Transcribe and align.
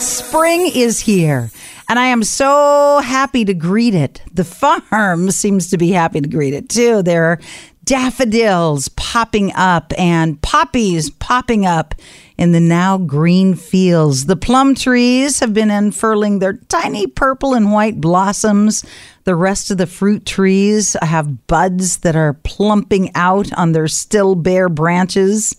Spring 0.00 0.70
is 0.74 1.00
here, 1.00 1.50
and 1.86 1.98
I 1.98 2.06
am 2.06 2.22
so 2.22 3.00
happy 3.04 3.44
to 3.44 3.52
greet 3.52 3.94
it. 3.94 4.22
The 4.32 4.44
farm 4.44 5.30
seems 5.30 5.68
to 5.68 5.76
be 5.76 5.90
happy 5.90 6.22
to 6.22 6.28
greet 6.28 6.54
it 6.54 6.70
too. 6.70 7.02
There 7.02 7.24
are 7.26 7.38
daffodils 7.84 8.88
popping 8.88 9.52
up 9.54 9.92
and 9.98 10.40
poppies 10.40 11.10
popping 11.10 11.66
up 11.66 11.94
in 12.38 12.52
the 12.52 12.60
now 12.60 12.96
green 12.96 13.54
fields. 13.54 14.24
The 14.24 14.36
plum 14.36 14.74
trees 14.74 15.40
have 15.40 15.52
been 15.52 15.70
unfurling 15.70 16.38
their 16.38 16.54
tiny 16.54 17.06
purple 17.06 17.52
and 17.52 17.70
white 17.70 18.00
blossoms. 18.00 18.82
The 19.24 19.34
rest 19.34 19.70
of 19.70 19.76
the 19.76 19.86
fruit 19.86 20.24
trees 20.24 20.96
have 21.02 21.46
buds 21.46 21.98
that 21.98 22.16
are 22.16 22.32
plumping 22.32 23.10
out 23.14 23.52
on 23.58 23.72
their 23.72 23.88
still 23.88 24.36
bare 24.36 24.70
branches. 24.70 25.54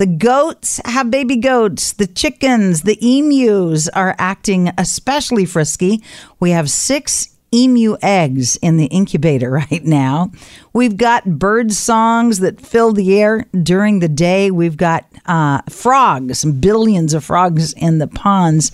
The 0.00 0.06
goats 0.06 0.80
have 0.86 1.10
baby 1.10 1.36
goats. 1.36 1.92
The 1.92 2.06
chickens, 2.06 2.84
the 2.84 2.96
emus 3.02 3.86
are 3.90 4.16
acting 4.18 4.72
especially 4.78 5.44
frisky. 5.44 6.02
We 6.40 6.52
have 6.52 6.70
six 6.70 7.36
emu 7.52 7.98
eggs 8.00 8.56
in 8.62 8.78
the 8.78 8.86
incubator 8.86 9.50
right 9.70 9.84
now. 9.84 10.32
We've 10.72 10.96
got 10.96 11.38
bird 11.38 11.70
songs 11.70 12.38
that 12.38 12.62
fill 12.62 12.94
the 12.94 13.20
air 13.20 13.44
during 13.62 13.98
the 13.98 14.08
day. 14.08 14.50
We've 14.50 14.78
got 14.78 15.04
uh, 15.26 15.60
frogs, 15.68 16.46
billions 16.46 17.12
of 17.12 17.22
frogs 17.22 17.74
in 17.74 17.98
the 17.98 18.08
ponds 18.08 18.72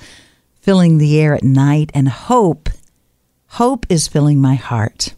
filling 0.60 0.98
the 0.98 1.18
air 1.18 1.34
at 1.34 1.42
night. 1.42 1.90
And 1.92 2.08
hope, 2.08 2.68
hope 3.48 3.84
is 3.88 4.06
filling 4.06 4.40
my 4.40 4.54
heart. 4.54 5.12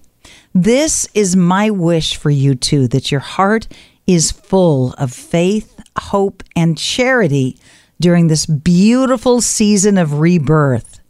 This 0.55 1.07
is 1.13 1.37
my 1.37 1.69
wish 1.69 2.17
for 2.17 2.31
you 2.31 2.55
too 2.55 2.89
that 2.89 3.11
your 3.11 3.21
heart 3.21 3.69
is 4.09 4.33
full 4.33 4.95
of 4.95 5.13
faith, 5.13 5.78
hope, 5.99 6.43
and 6.57 6.79
charity 6.79 7.59
during 8.01 8.29
this 8.29 8.47
beautiful 8.47 9.41
season 9.41 9.99
of 9.99 10.21
rebirth. 10.21 11.01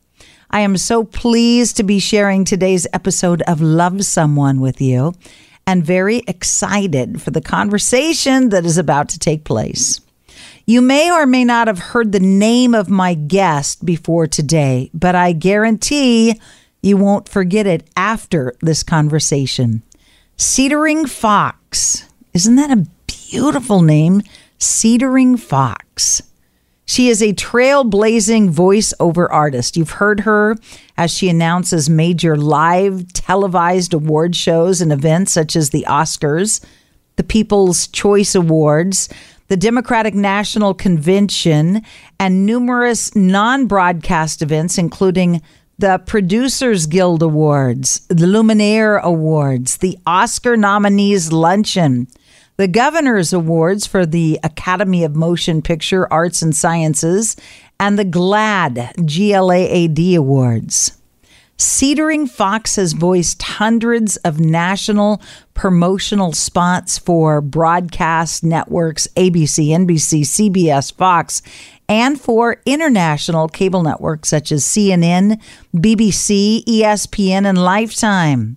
I 0.51 0.61
am 0.61 0.77
so 0.79 1.05
pleased 1.05 1.77
to 1.77 1.83
be 1.83 1.99
sharing 1.99 2.45
today's 2.45 2.87
episode 2.93 3.43
of 3.43 3.61
Love 3.61 4.05
Someone 4.05 4.61
with 4.61 4.81
you 4.81 5.13
and 5.67 5.85
very 5.85 6.23
excited 6.27 7.21
for 7.21 7.31
the 7.31 7.43
conversation 7.43 8.49
that 8.49 8.65
is 8.65 8.79
about 8.79 9.11
to 9.11 9.19
take 9.19 9.45
place. 9.45 10.01
You 10.65 10.81
may 10.81 11.11
or 11.11 11.27
may 11.27 11.45
not 11.45 11.67
have 11.67 11.79
heard 11.79 12.13
the 12.13 12.21
name 12.21 12.75
of 12.75 12.89
my 12.89 13.13
guest 13.13 13.85
before 13.85 14.27
today, 14.27 14.91
but 14.95 15.15
I 15.15 15.33
guarantee 15.33 16.41
you 16.83 16.97
won't 16.97 17.29
forget 17.29 17.67
it 17.67 17.89
after 17.97 18.55
this 18.63 18.83
conversation. 18.83 19.83
Cedering 20.39 21.09
Fox. 21.09 22.07
Isn't 22.33 22.57
that 22.57 22.71
a 22.71 22.87
beautiful 23.07 23.83
name? 23.83 24.23
Cedering 24.59 25.39
Fox. 25.39 26.23
She 26.85 27.09
is 27.09 27.23
a 27.23 27.35
trailblazing 27.35 28.51
voiceover 28.51 29.29
artist. 29.31 29.77
You've 29.77 29.91
heard 29.91 30.21
her 30.21 30.57
as 30.97 31.11
she 31.11 31.29
announces 31.29 31.91
major 31.91 32.37
live 32.37 33.13
televised 33.13 33.93
award 33.93 34.35
shows 34.35 34.81
and 34.81 34.91
events 34.91 35.33
such 35.33 35.55
as 35.55 35.71
the 35.71 35.85
Oscars, 35.87 36.65
the 37.17 37.25
People's 37.25 37.89
Choice 37.89 38.35
Awards, 38.35 39.09
the 39.49 39.57
Democratic 39.57 40.15
National 40.15 40.73
Convention, 40.73 41.83
and 42.19 42.47
numerous 42.47 43.15
non 43.15 43.67
broadcast 43.67 44.41
events, 44.41 44.79
including 44.79 45.43
the 45.79 46.03
Producers 46.07 46.87
Guild 46.87 47.23
Awards, 47.23 48.01
the 48.09 48.27
Luminaire 48.27 49.01
Awards, 49.03 49.77
the 49.77 49.99
Oscar 50.07 50.57
Nominees 50.57 51.33
Luncheon, 51.33 52.09
the 52.59 52.67
Governor's 52.67 53.33
Awards 53.33 53.87
for 53.87 54.05
the 54.05 54.41
Academy 54.43 55.05
of 55.05 55.15
Motion 55.15 55.63
Picture 55.63 56.13
Arts 56.13 56.43
and 56.43 56.55
Sciences, 56.55 57.37
and 57.79 57.97
the 57.97 58.05
GLAAD, 58.05 59.07
G-L-A-A-D 59.07 60.17
Awards. 60.17 60.99
Cedering 61.57 62.29
Fox 62.29 62.75
has 62.75 62.95
voiced 62.95 63.41
hundreds 63.43 64.17
of 64.19 64.41
national 64.41 65.23
promotional 65.55 66.33
spots 66.33 66.99
for 66.99 67.41
broadcast 67.41 68.43
networks 68.43 69.07
ABC, 69.15 69.69
NBC, 69.69 70.23
CBS, 70.23 70.93
Fox, 70.93 71.43
and 71.89 72.21
for 72.21 72.61
international 72.67 73.49
cable 73.49 73.85
networks 73.85 74.29
such 74.29 74.51
as 74.51 74.65
CNN, 74.65 75.41
BBC, 75.77 76.65
ESPN, 76.65 77.47
and 77.47 77.59
Lifetime. 77.59 78.57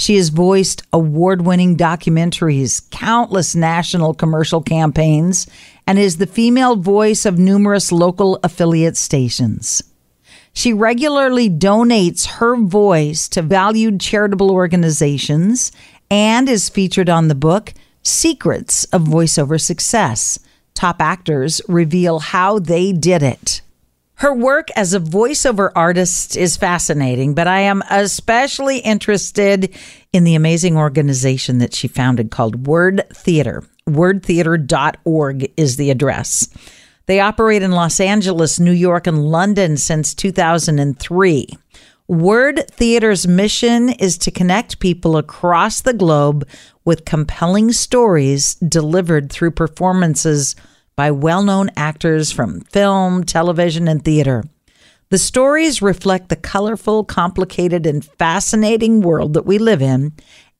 She 0.00 0.16
has 0.16 0.30
voiced 0.30 0.82
award 0.94 1.42
winning 1.42 1.76
documentaries, 1.76 2.88
countless 2.90 3.54
national 3.54 4.14
commercial 4.14 4.62
campaigns, 4.62 5.46
and 5.86 5.98
is 5.98 6.16
the 6.16 6.26
female 6.26 6.74
voice 6.74 7.26
of 7.26 7.38
numerous 7.38 7.92
local 7.92 8.40
affiliate 8.42 8.96
stations. 8.96 9.82
She 10.54 10.72
regularly 10.72 11.50
donates 11.50 12.38
her 12.38 12.56
voice 12.56 13.28
to 13.28 13.42
valued 13.42 14.00
charitable 14.00 14.50
organizations 14.50 15.70
and 16.10 16.48
is 16.48 16.70
featured 16.70 17.10
on 17.10 17.28
the 17.28 17.34
book 17.34 17.74
Secrets 18.02 18.84
of 18.84 19.02
Voiceover 19.02 19.60
Success. 19.60 20.38
Top 20.72 21.02
actors 21.02 21.60
reveal 21.68 22.20
how 22.20 22.58
they 22.58 22.92
did 22.92 23.22
it. 23.22 23.60
Her 24.20 24.34
work 24.34 24.68
as 24.76 24.92
a 24.92 25.00
voiceover 25.00 25.72
artist 25.74 26.36
is 26.36 26.54
fascinating, 26.54 27.32
but 27.32 27.46
I 27.46 27.60
am 27.60 27.82
especially 27.88 28.76
interested 28.80 29.74
in 30.12 30.24
the 30.24 30.34
amazing 30.34 30.76
organization 30.76 31.56
that 31.56 31.72
she 31.72 31.88
founded 31.88 32.30
called 32.30 32.66
Word 32.66 33.02
Theater. 33.14 33.64
WORDTheatre.org 33.88 35.50
is 35.56 35.76
the 35.76 35.90
address. 35.90 36.50
They 37.06 37.18
operate 37.18 37.62
in 37.62 37.72
Los 37.72 37.98
Angeles, 37.98 38.60
New 38.60 38.72
York, 38.72 39.06
and 39.06 39.24
London 39.24 39.78
since 39.78 40.14
2003. 40.14 41.48
WORDTheatre's 42.10 43.26
mission 43.26 43.88
is 43.88 44.18
to 44.18 44.30
connect 44.30 44.80
people 44.80 45.16
across 45.16 45.80
the 45.80 45.94
globe 45.94 46.46
with 46.84 47.06
compelling 47.06 47.72
stories 47.72 48.56
delivered 48.56 49.32
through 49.32 49.52
performances 49.52 50.56
by 50.96 51.10
well 51.10 51.42
known 51.42 51.70
actors 51.76 52.30
from 52.30 52.60
film, 52.62 53.24
television, 53.24 53.88
and 53.88 54.04
theater. 54.04 54.44
The 55.10 55.18
stories 55.18 55.82
reflect 55.82 56.28
the 56.28 56.36
colorful, 56.36 57.04
complicated, 57.04 57.84
and 57.84 58.04
fascinating 58.04 59.00
world 59.00 59.34
that 59.34 59.46
we 59.46 59.58
live 59.58 59.82
in 59.82 60.12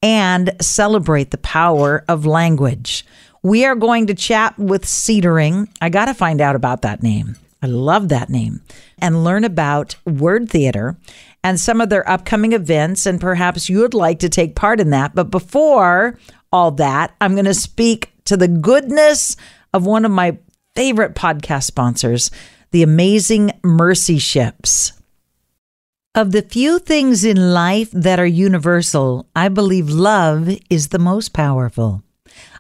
and 0.03 0.53
celebrate 0.61 1.31
the 1.31 1.39
power 1.39 2.05
of 2.09 2.27
language. 2.27 3.05
We 3.43 3.65
are 3.65 3.77
going 3.77 4.09
to 4.09 4.15
chat 4.15 4.59
with 4.59 4.85
Cedering. 4.85 5.69
I 5.81 5.89
got 5.89 6.07
to 6.07 6.15
find 6.15 6.41
out 6.41 6.57
about 6.57 6.83
that 6.83 7.03
name. 7.03 7.37
I 7.63 7.67
love 7.67 8.09
that 8.09 8.29
name. 8.29 8.63
And 8.99 9.25
learn 9.25 9.45
about 9.45 9.97
WORDTheatre 10.07 10.97
and 11.45 11.61
some 11.61 11.81
of 11.81 11.89
their 11.89 12.09
upcoming 12.09 12.53
events. 12.53 13.07
And 13.07 13.21
perhaps 13.21 13.69
you 13.69 13.79
would 13.81 13.95
like 13.95 14.19
to 14.21 14.29
take 14.29 14.57
part 14.57 14.81
in 14.81 14.91
that. 14.91 15.15
But 15.15 15.31
before 15.31 16.19
all 16.53 16.71
that, 16.73 17.15
I'm 17.21 17.35
going 17.35 17.45
to 17.45 17.55
speak 17.55 18.13
to 18.25 18.37
the 18.37 18.49
goodness 18.49 19.37
of 19.73 19.87
one 19.87 20.05
of 20.05 20.11
my 20.11 20.39
favorite 20.75 21.15
podcast 21.15 21.65
sponsors, 21.65 22.31
the 22.71 22.83
amazing 22.83 23.53
Mercy 23.63 24.19
Ships. 24.19 24.93
Of 26.15 26.33
the 26.33 26.43
few 26.43 26.79
things 26.79 27.25
in 27.25 27.53
life 27.53 27.91
that 27.93 28.19
are 28.19 28.27
universal, 28.27 29.29
I 29.35 29.49
believe 29.49 29.89
love 29.89 30.49
is 30.69 30.89
the 30.89 30.99
most 30.99 31.33
powerful. 31.33 32.03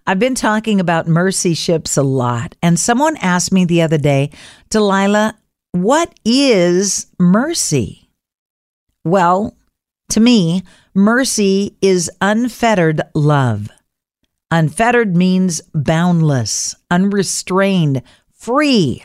I've 0.07 0.19
been 0.19 0.35
talking 0.35 0.81
about 0.81 1.09
mercy 1.09 1.55
ships 1.55 1.97
a 1.97 2.03
lot, 2.03 2.55
and 2.63 2.79
someone 2.79 3.17
asked 3.19 3.53
me 3.53 3.65
the 3.65 3.83
other 3.83 3.99
day, 3.99 4.31
Delilah, 4.71 5.37
what 5.73 6.19
is 6.25 7.07
mercy? 7.19 8.09
Well, 9.05 9.57
to 10.11 10.21
me, 10.21 10.63
mercy 10.95 11.77
is 11.81 12.11
unfettered 12.21 13.03
love. 13.15 13.69
Unfettered 14.51 15.17
means 15.17 15.61
boundless, 15.75 16.75
unrestrained, 16.91 18.03
free, 18.33 19.05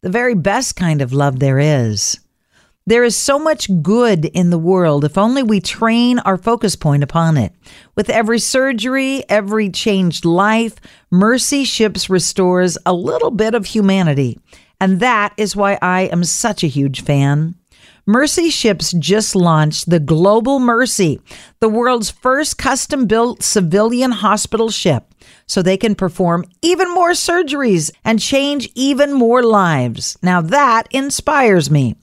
the 0.00 0.08
very 0.08 0.34
best 0.34 0.76
kind 0.76 1.02
of 1.02 1.12
love 1.12 1.40
there 1.40 1.58
is. 1.58 2.18
There 2.86 3.04
is 3.04 3.14
so 3.14 3.38
much 3.38 3.68
good 3.82 4.24
in 4.24 4.48
the 4.48 4.58
world 4.58 5.04
if 5.04 5.18
only 5.18 5.42
we 5.42 5.60
train 5.60 6.20
our 6.20 6.38
focus 6.38 6.74
point 6.74 7.02
upon 7.02 7.36
it. 7.36 7.52
With 7.96 8.08
every 8.08 8.38
surgery, 8.38 9.24
every 9.28 9.68
changed 9.68 10.24
life, 10.24 10.76
Mercy 11.10 11.64
Ships 11.64 12.08
restores 12.08 12.78
a 12.86 12.94
little 12.94 13.30
bit 13.30 13.54
of 13.54 13.66
humanity. 13.66 14.38
And 14.80 15.00
that 15.00 15.34
is 15.36 15.54
why 15.54 15.78
I 15.82 16.02
am 16.02 16.24
such 16.24 16.64
a 16.64 16.68
huge 16.68 17.02
fan. 17.02 17.56
Mercy 18.08 18.48
Ships 18.48 18.94
just 18.94 19.36
launched 19.36 19.90
the 19.90 20.00
Global 20.00 20.60
Mercy, 20.60 21.20
the 21.60 21.68
world's 21.68 22.10
first 22.10 22.56
custom 22.56 23.06
built 23.06 23.42
civilian 23.42 24.12
hospital 24.12 24.70
ship, 24.70 25.12
so 25.44 25.60
they 25.60 25.76
can 25.76 25.94
perform 25.94 26.46
even 26.62 26.90
more 26.94 27.10
surgeries 27.10 27.90
and 28.06 28.18
change 28.18 28.70
even 28.74 29.12
more 29.12 29.42
lives. 29.42 30.16
Now 30.22 30.40
that 30.40 30.88
inspires 30.90 31.70
me. 31.70 31.96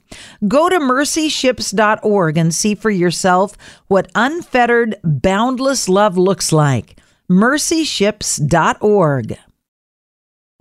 Go 0.48 0.70
to 0.70 0.78
mercyships.org 0.78 2.38
and 2.38 2.54
see 2.54 2.76
for 2.76 2.92
yourself 2.92 3.58
what 3.88 4.12
unfettered, 4.14 4.98
boundless 5.04 5.90
love 5.90 6.20
looks 6.20 6.52
like. 6.52 7.00
mercyships.org. 7.32 9.40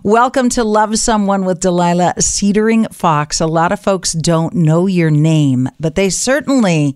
Welcome 0.05 0.49
to 0.49 0.63
Love 0.63 0.99
Someone 0.99 1.45
with 1.45 1.61
Delilah 1.61 2.13
Cedering 2.19 2.93
Fox. 2.93 3.41
A 3.41 3.47
lot 3.47 3.71
of 3.71 3.79
folks 3.79 4.13
don't 4.13 4.53
know 4.53 4.85
your 4.85 5.09
name, 5.09 5.67
but 5.79 5.95
they 5.95 6.11
certainly, 6.11 6.95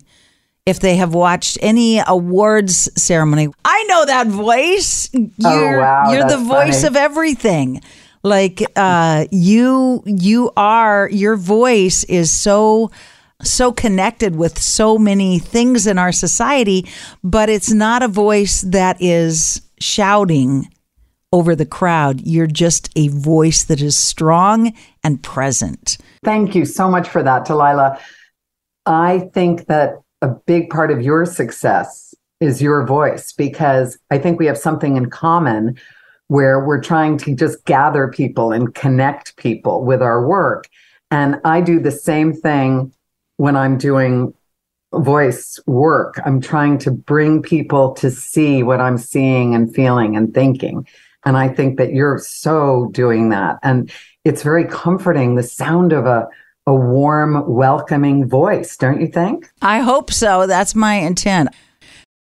if 0.67 0.79
they 0.79 0.95
have 0.97 1.15
watched 1.15 1.57
any 1.59 2.03
awards 2.05 2.87
ceremony, 3.01 3.47
I 3.65 3.83
know 3.85 4.05
that 4.05 4.27
voice. 4.27 5.09
You're, 5.11 5.31
oh, 5.43 5.79
wow. 5.79 6.11
You're 6.11 6.27
the 6.27 6.37
voice 6.37 6.83
funny. 6.83 6.87
of 6.87 6.95
everything. 6.97 7.81
Like 8.21 8.61
uh, 8.75 9.25
you, 9.31 10.03
you 10.05 10.51
are. 10.55 11.09
Your 11.11 11.35
voice 11.35 12.03
is 12.03 12.31
so 12.31 12.91
so 13.41 13.71
connected 13.71 14.35
with 14.35 14.59
so 14.59 14.99
many 14.99 15.39
things 15.39 15.87
in 15.87 15.97
our 15.97 16.11
society, 16.11 16.87
but 17.23 17.49
it's 17.49 17.71
not 17.71 18.03
a 18.03 18.07
voice 18.07 18.61
that 18.61 19.01
is 19.01 19.63
shouting 19.79 20.69
over 21.31 21.55
the 21.55 21.65
crowd. 21.65 22.21
You're 22.21 22.47
just 22.47 22.89
a 22.95 23.07
voice 23.09 23.63
that 23.65 23.81
is 23.81 23.97
strong 23.97 24.73
and 25.03 25.21
present. 25.21 25.97
Thank 26.23 26.55
you 26.55 26.65
so 26.65 26.89
much 26.89 27.07
for 27.07 27.23
that, 27.23 27.45
Delilah. 27.45 27.99
I 28.85 29.29
think 29.33 29.67
that 29.67 30.01
a 30.21 30.27
big 30.27 30.69
part 30.69 30.91
of 30.91 31.01
your 31.01 31.25
success 31.25 32.13
is 32.39 32.61
your 32.61 32.85
voice 32.85 33.31
because 33.33 33.97
I 34.09 34.17
think 34.17 34.39
we 34.39 34.45
have 34.45 34.57
something 34.57 34.97
in 34.97 35.09
common 35.09 35.77
where 36.27 36.63
we're 36.63 36.81
trying 36.81 37.17
to 37.17 37.35
just 37.35 37.65
gather 37.65 38.07
people 38.07 38.51
and 38.51 38.73
connect 38.73 39.35
people 39.35 39.83
with 39.83 40.01
our 40.01 40.25
work. 40.25 40.67
And 41.11 41.39
I 41.43 41.61
do 41.61 41.79
the 41.79 41.91
same 41.91 42.33
thing 42.33 42.93
when 43.37 43.55
I'm 43.55 43.77
doing 43.77 44.33
voice 44.93 45.59
work. 45.65 46.19
I'm 46.25 46.41
trying 46.41 46.77
to 46.79 46.91
bring 46.91 47.41
people 47.41 47.93
to 47.95 48.11
see 48.11 48.63
what 48.63 48.79
I'm 48.79 48.97
seeing 48.97 49.55
and 49.55 49.73
feeling 49.73 50.15
and 50.15 50.33
thinking. 50.33 50.87
And 51.25 51.37
I 51.37 51.49
think 51.49 51.77
that 51.77 51.93
you're 51.93 52.19
so 52.19 52.89
doing 52.91 53.29
that. 53.29 53.59
And 53.63 53.91
it's 54.25 54.43
very 54.43 54.65
comforting, 54.65 55.35
the 55.35 55.43
sound 55.43 55.93
of 55.93 56.05
a, 56.05 56.27
a 56.65 56.73
warm, 56.73 57.47
welcoming 57.47 58.27
voice, 58.27 58.77
don't 58.77 59.01
you 59.01 59.07
think? 59.07 59.49
I 59.61 59.79
hope 59.79 60.11
so. 60.11 60.47
That's 60.47 60.75
my 60.75 60.95
intent. 60.95 61.49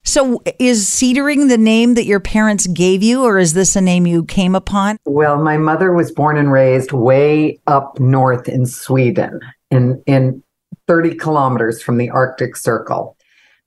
So, 0.04 0.42
is 0.58 0.88
Cedering 0.88 1.48
the 1.48 1.58
name 1.58 1.94
that 1.94 2.06
your 2.06 2.18
parents 2.18 2.66
gave 2.66 3.04
you, 3.04 3.22
or 3.22 3.38
is 3.38 3.54
this 3.54 3.76
a 3.76 3.80
name 3.80 4.04
you 4.04 4.24
came 4.24 4.56
upon? 4.56 4.98
Well, 5.04 5.40
my 5.40 5.56
mother 5.58 5.92
was 5.92 6.10
born 6.10 6.36
and 6.36 6.50
raised 6.50 6.90
way 6.90 7.60
up 7.68 8.00
north 8.00 8.48
in 8.48 8.66
Sweden, 8.66 9.38
in, 9.70 10.02
in 10.06 10.42
30 10.88 11.14
kilometers 11.14 11.80
from 11.80 11.98
the 11.98 12.10
Arctic 12.10 12.56
Circle. 12.56 13.16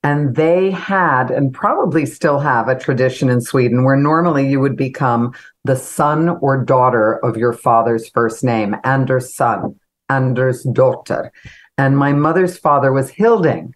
And 0.06 0.36
they 0.36 0.70
had, 0.70 1.32
and 1.32 1.52
probably 1.52 2.06
still 2.06 2.38
have, 2.38 2.68
a 2.68 2.78
tradition 2.78 3.28
in 3.28 3.42
Sweden 3.42 3.84
where 3.84 3.96
normally 3.96 4.48
you 4.48 4.60
would 4.60 4.78
become 4.78 5.34
the 5.64 5.76
son 5.76 6.30
or 6.42 6.64
daughter 6.64 7.16
of 7.26 7.38
your 7.38 7.54
father's 7.54 8.08
first 8.10 8.44
name, 8.44 8.76
Anders 8.84 9.34
son, 9.34 9.80
Anders 10.08 10.62
daughter. 10.62 11.32
And 11.80 11.98
my 11.98 12.14
mother's 12.14 12.56
father 12.56 12.94
was 12.94 13.10
Hilding. 13.10 13.74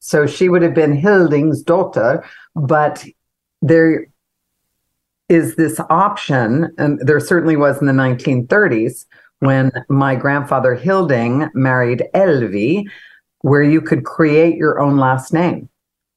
So 0.00 0.26
she 0.26 0.48
would 0.48 0.62
have 0.62 0.74
been 0.74 0.96
Hilding's 0.96 1.62
daughter, 1.62 2.24
but 2.56 3.06
there 3.62 4.08
is 5.28 5.54
this 5.54 5.78
option, 5.90 6.74
and 6.76 6.98
there 7.06 7.20
certainly 7.20 7.56
was 7.56 7.80
in 7.80 7.86
the 7.86 7.92
1930s 7.92 9.06
when 9.38 9.70
my 9.88 10.16
grandfather 10.16 10.74
Hilding 10.74 11.48
married 11.54 12.02
Elvi, 12.16 12.88
where 13.48 13.62
you 13.62 13.80
could 13.80 14.04
create 14.04 14.56
your 14.56 14.80
own 14.80 14.96
last 14.96 15.32
name 15.32 15.68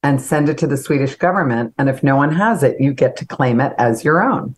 and 0.02 0.20
send 0.20 0.48
it 0.48 0.58
to 0.58 0.66
the 0.66 0.76
Swedish 0.76 1.14
government. 1.14 1.74
And 1.78 1.88
if 1.88 2.02
no 2.02 2.16
one 2.16 2.34
has 2.34 2.62
it, 2.62 2.80
you 2.80 2.92
get 2.92 3.16
to 3.16 3.26
claim 3.26 3.60
it 3.60 3.72
as 3.78 4.04
your 4.04 4.22
own. 4.22 4.54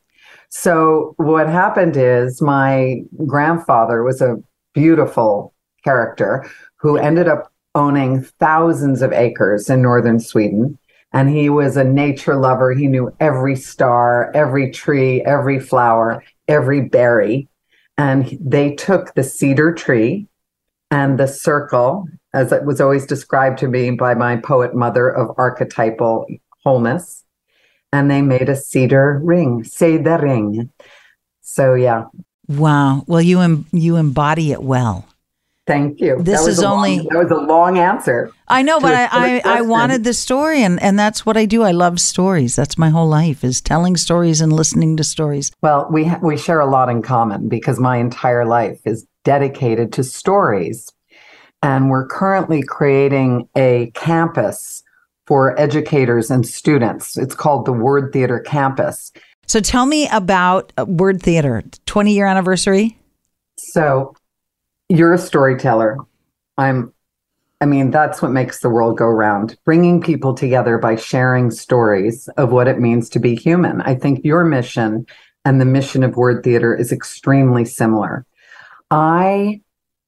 So 0.48 1.14
what 1.16 1.48
happened 1.48 1.96
is 1.96 2.40
my 2.40 3.02
grandfather 3.26 4.02
was 4.02 4.20
a 4.20 4.42
beautiful 4.72 5.54
character 5.82 6.48
who 6.76 6.96
ended 6.96 7.28
up 7.28 7.52
owning 7.74 8.22
thousands 8.40 9.02
of 9.02 9.12
acres 9.12 9.68
in 9.68 9.82
northern 9.82 10.20
Sweden. 10.20 10.78
And 11.12 11.28
he 11.28 11.48
was 11.48 11.76
a 11.76 11.84
nature 11.84 12.36
lover. 12.36 12.72
He 12.72 12.88
knew 12.88 13.14
every 13.20 13.56
star, 13.56 14.32
every 14.34 14.70
tree, 14.70 15.22
every 15.22 15.60
flower, 15.60 16.24
every 16.48 16.82
berry. 16.82 17.48
And 17.98 18.36
they 18.40 18.74
took 18.74 19.14
the 19.14 19.22
cedar 19.22 19.72
tree 19.72 20.26
and 20.90 21.18
the 21.18 21.28
circle, 21.28 22.08
as 22.34 22.52
it 22.52 22.64
was 22.64 22.80
always 22.80 23.06
described 23.06 23.58
to 23.60 23.68
me 23.68 23.92
by 23.92 24.14
my 24.14 24.36
poet 24.36 24.74
mother 24.74 25.08
of 25.08 25.34
archetypal 25.38 26.26
wholeness, 26.64 27.24
and 27.92 28.10
they 28.10 28.20
made 28.20 28.48
a 28.48 28.56
cedar 28.56 29.20
ring, 29.22 29.64
cedar 29.64 30.18
ring. 30.20 30.70
So 31.40 31.74
yeah. 31.74 32.04
Wow. 32.48 33.04
Well, 33.06 33.22
you 33.22 33.40
em- 33.40 33.66
you 33.72 33.96
embody 33.96 34.52
it 34.52 34.62
well. 34.62 35.06
Thank 35.66 36.00
you. 36.00 36.22
This 36.22 36.46
is 36.46 36.62
only 36.62 36.98
long, 36.98 37.08
that 37.08 37.18
was 37.18 37.30
a 37.30 37.40
long 37.40 37.78
answer. 37.78 38.30
I 38.48 38.60
know, 38.60 38.80
but 38.80 38.92
I, 38.92 39.08
I, 39.10 39.42
I 39.46 39.60
wanted 39.62 40.04
the 40.04 40.12
story, 40.12 40.62
and 40.62 40.82
and 40.82 40.98
that's 40.98 41.24
what 41.24 41.38
I 41.38 41.46
do. 41.46 41.62
I 41.62 41.70
love 41.70 42.00
stories. 42.00 42.54
That's 42.54 42.76
my 42.76 42.90
whole 42.90 43.08
life 43.08 43.42
is 43.42 43.62
telling 43.62 43.96
stories 43.96 44.42
and 44.42 44.52
listening 44.52 44.98
to 44.98 45.04
stories. 45.04 45.52
Well, 45.62 45.88
we 45.90 46.04
ha- 46.04 46.20
we 46.22 46.36
share 46.36 46.60
a 46.60 46.66
lot 46.66 46.90
in 46.90 47.00
common 47.00 47.48
because 47.48 47.80
my 47.80 47.96
entire 47.96 48.44
life 48.44 48.80
is 48.84 49.06
dedicated 49.24 49.90
to 49.94 50.04
stories, 50.04 50.92
and 51.64 51.88
we're 51.88 52.06
currently 52.06 52.62
creating 52.62 53.48
a 53.56 53.90
campus 53.94 54.82
for 55.26 55.58
educators 55.58 56.30
and 56.30 56.46
students. 56.46 57.16
It's 57.16 57.34
called 57.34 57.64
the 57.64 57.72
WORDTheatre 57.72 58.44
Campus. 58.44 59.10
So 59.46 59.60
tell 59.60 59.86
me 59.86 60.06
about 60.12 60.74
uh, 60.76 60.84
WORDTheatre, 60.84 61.78
20 61.86 62.12
year 62.12 62.26
anniversary. 62.26 62.98
So 63.56 64.14
you're 64.90 65.14
a 65.14 65.18
storyteller. 65.18 65.96
I'm, 66.58 66.92
I 67.62 67.64
mean, 67.64 67.90
that's 67.90 68.20
what 68.20 68.30
makes 68.30 68.60
the 68.60 68.68
world 68.68 68.98
go 68.98 69.06
round, 69.06 69.56
bringing 69.64 70.02
people 70.02 70.34
together 70.34 70.76
by 70.76 70.96
sharing 70.96 71.50
stories 71.50 72.28
of 72.36 72.52
what 72.52 72.68
it 72.68 72.78
means 72.78 73.08
to 73.10 73.18
be 73.18 73.34
human. 73.34 73.80
I 73.80 73.94
think 73.94 74.22
your 74.22 74.44
mission 74.44 75.06
and 75.46 75.62
the 75.62 75.64
mission 75.64 76.02
of 76.02 76.12
WORDTheatre 76.12 76.78
is 76.78 76.92
extremely 76.92 77.64
similar. 77.64 78.26
I 78.90 79.62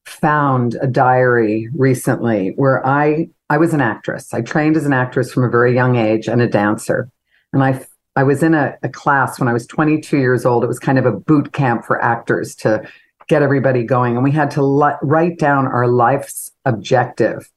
found 0.06 0.76
a 0.81 0.87
diary 0.87 1.69
recently 1.75 2.53
where 2.56 2.85
I 2.87 3.29
I 3.49 3.58
was 3.58 3.75
an 3.75 3.81
actress. 3.81 4.32
I 4.32 4.41
trained 4.41 4.76
as 4.76 4.87
an 4.87 4.93
actress 4.93 5.32
from 5.32 5.44
a 5.44 5.50
very 5.50 5.75
young 5.75 5.97
age 5.97 6.29
and 6.29 6.41
a 6.41 6.49
dancer. 6.49 7.11
And 7.53 7.62
I 7.62 7.85
I 8.14 8.23
was 8.23 8.43
in 8.43 8.55
a, 8.55 8.76
a 8.82 8.88
class 8.88 9.38
when 9.38 9.49
I 9.49 9.53
was 9.53 9.67
22 9.67 10.17
years 10.17 10.47
old. 10.47 10.64
It 10.64 10.69
was 10.69 10.79
kind 10.79 10.99
of 10.99 11.05
a 11.05 11.12
boot 11.12 11.53
camp 11.53 11.85
for 11.85 12.03
actors 12.03 12.55
to 12.56 12.88
get 13.29 13.43
everybody 13.43 13.83
going. 13.83 14.14
And 14.14 14.25
we 14.25 14.30
had 14.30 14.50
to 14.52 14.62
li- 14.62 14.95
write 15.02 15.38
down 15.38 15.66
our 15.66 15.87
life's 15.87 16.50
objective. 16.64 17.50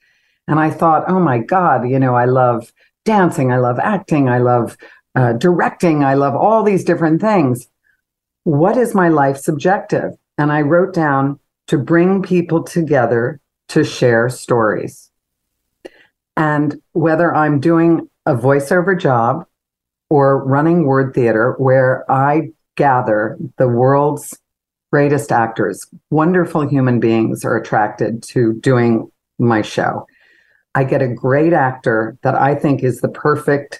And 0.47 0.59
I 0.59 0.69
thought, 0.71 1.05
oh 1.07 1.19
my 1.19 1.37
God, 1.37 1.87
you 1.87 1.99
know, 1.99 2.15
I 2.15 2.25
love 2.25 2.73
dancing, 3.05 3.51
I 3.53 3.57
love 3.57 3.79
acting, 3.79 4.27
I 4.27 4.39
love 4.39 4.75
uh, 5.15 5.33
directing, 5.33 6.03
I 6.03 6.15
love 6.15 6.35
all 6.35 6.63
these 6.63 6.83
different 6.83 7.21
things. 7.21 7.67
What 8.43 8.77
is 8.77 8.95
my 8.95 9.09
life's 9.09 9.47
objective? 9.47 10.13
And 10.37 10.51
I 10.51 10.61
wrote 10.61 10.93
down 10.93 11.39
to 11.69 11.77
bring 11.77 12.23
people 12.23 12.63
together 12.63 13.39
to 13.67 13.83
share 13.83 14.27
stories. 14.27 15.11
And 16.35 16.81
whether 16.93 17.33
I'm 17.33 17.59
doing 17.59 18.09
a 18.25 18.33
voiceover 18.33 18.99
job 18.99 19.45
or 20.09 20.43
running 20.43 20.85
WORDTheatre, 20.85 21.59
where 21.59 22.11
I 22.11 22.53
gather 22.75 23.37
the 23.57 23.67
world's 23.67 24.35
greatest 24.91 25.31
actors, 25.31 25.85
wonderful 26.09 26.67
human 26.67 26.99
beings 26.99 27.45
are 27.45 27.55
attracted 27.55 28.23
to 28.23 28.53
doing 28.53 29.11
my 29.37 29.61
show. 29.61 30.07
I 30.73 30.85
get 30.85 31.03
a 31.03 31.07
great 31.07 31.53
actor 31.53 32.17
that 32.23 32.33
I 32.33 32.55
think 32.55 32.81
is 32.83 33.01
the 33.01 33.09
perfect 33.09 33.79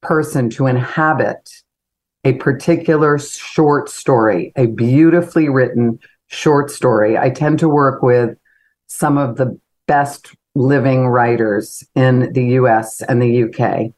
person 0.00 0.48
to 0.50 0.68
inhabit 0.68 1.50
a 2.24 2.32
particular 2.34 3.18
short 3.18 3.90
story, 3.90 4.54
a 4.56 4.68
beautifully 4.68 5.50
written 5.50 5.98
short 6.32 6.70
story. 6.70 7.16
I 7.16 7.30
tend 7.30 7.58
to 7.60 7.68
work 7.68 8.02
with 8.02 8.36
some 8.88 9.18
of 9.18 9.36
the 9.36 9.58
best 9.86 10.34
living 10.54 11.08
writers 11.08 11.84
in 11.94 12.32
the 12.32 12.44
US 12.58 13.02
and 13.02 13.22
the 13.22 13.44
UK. 13.44 13.92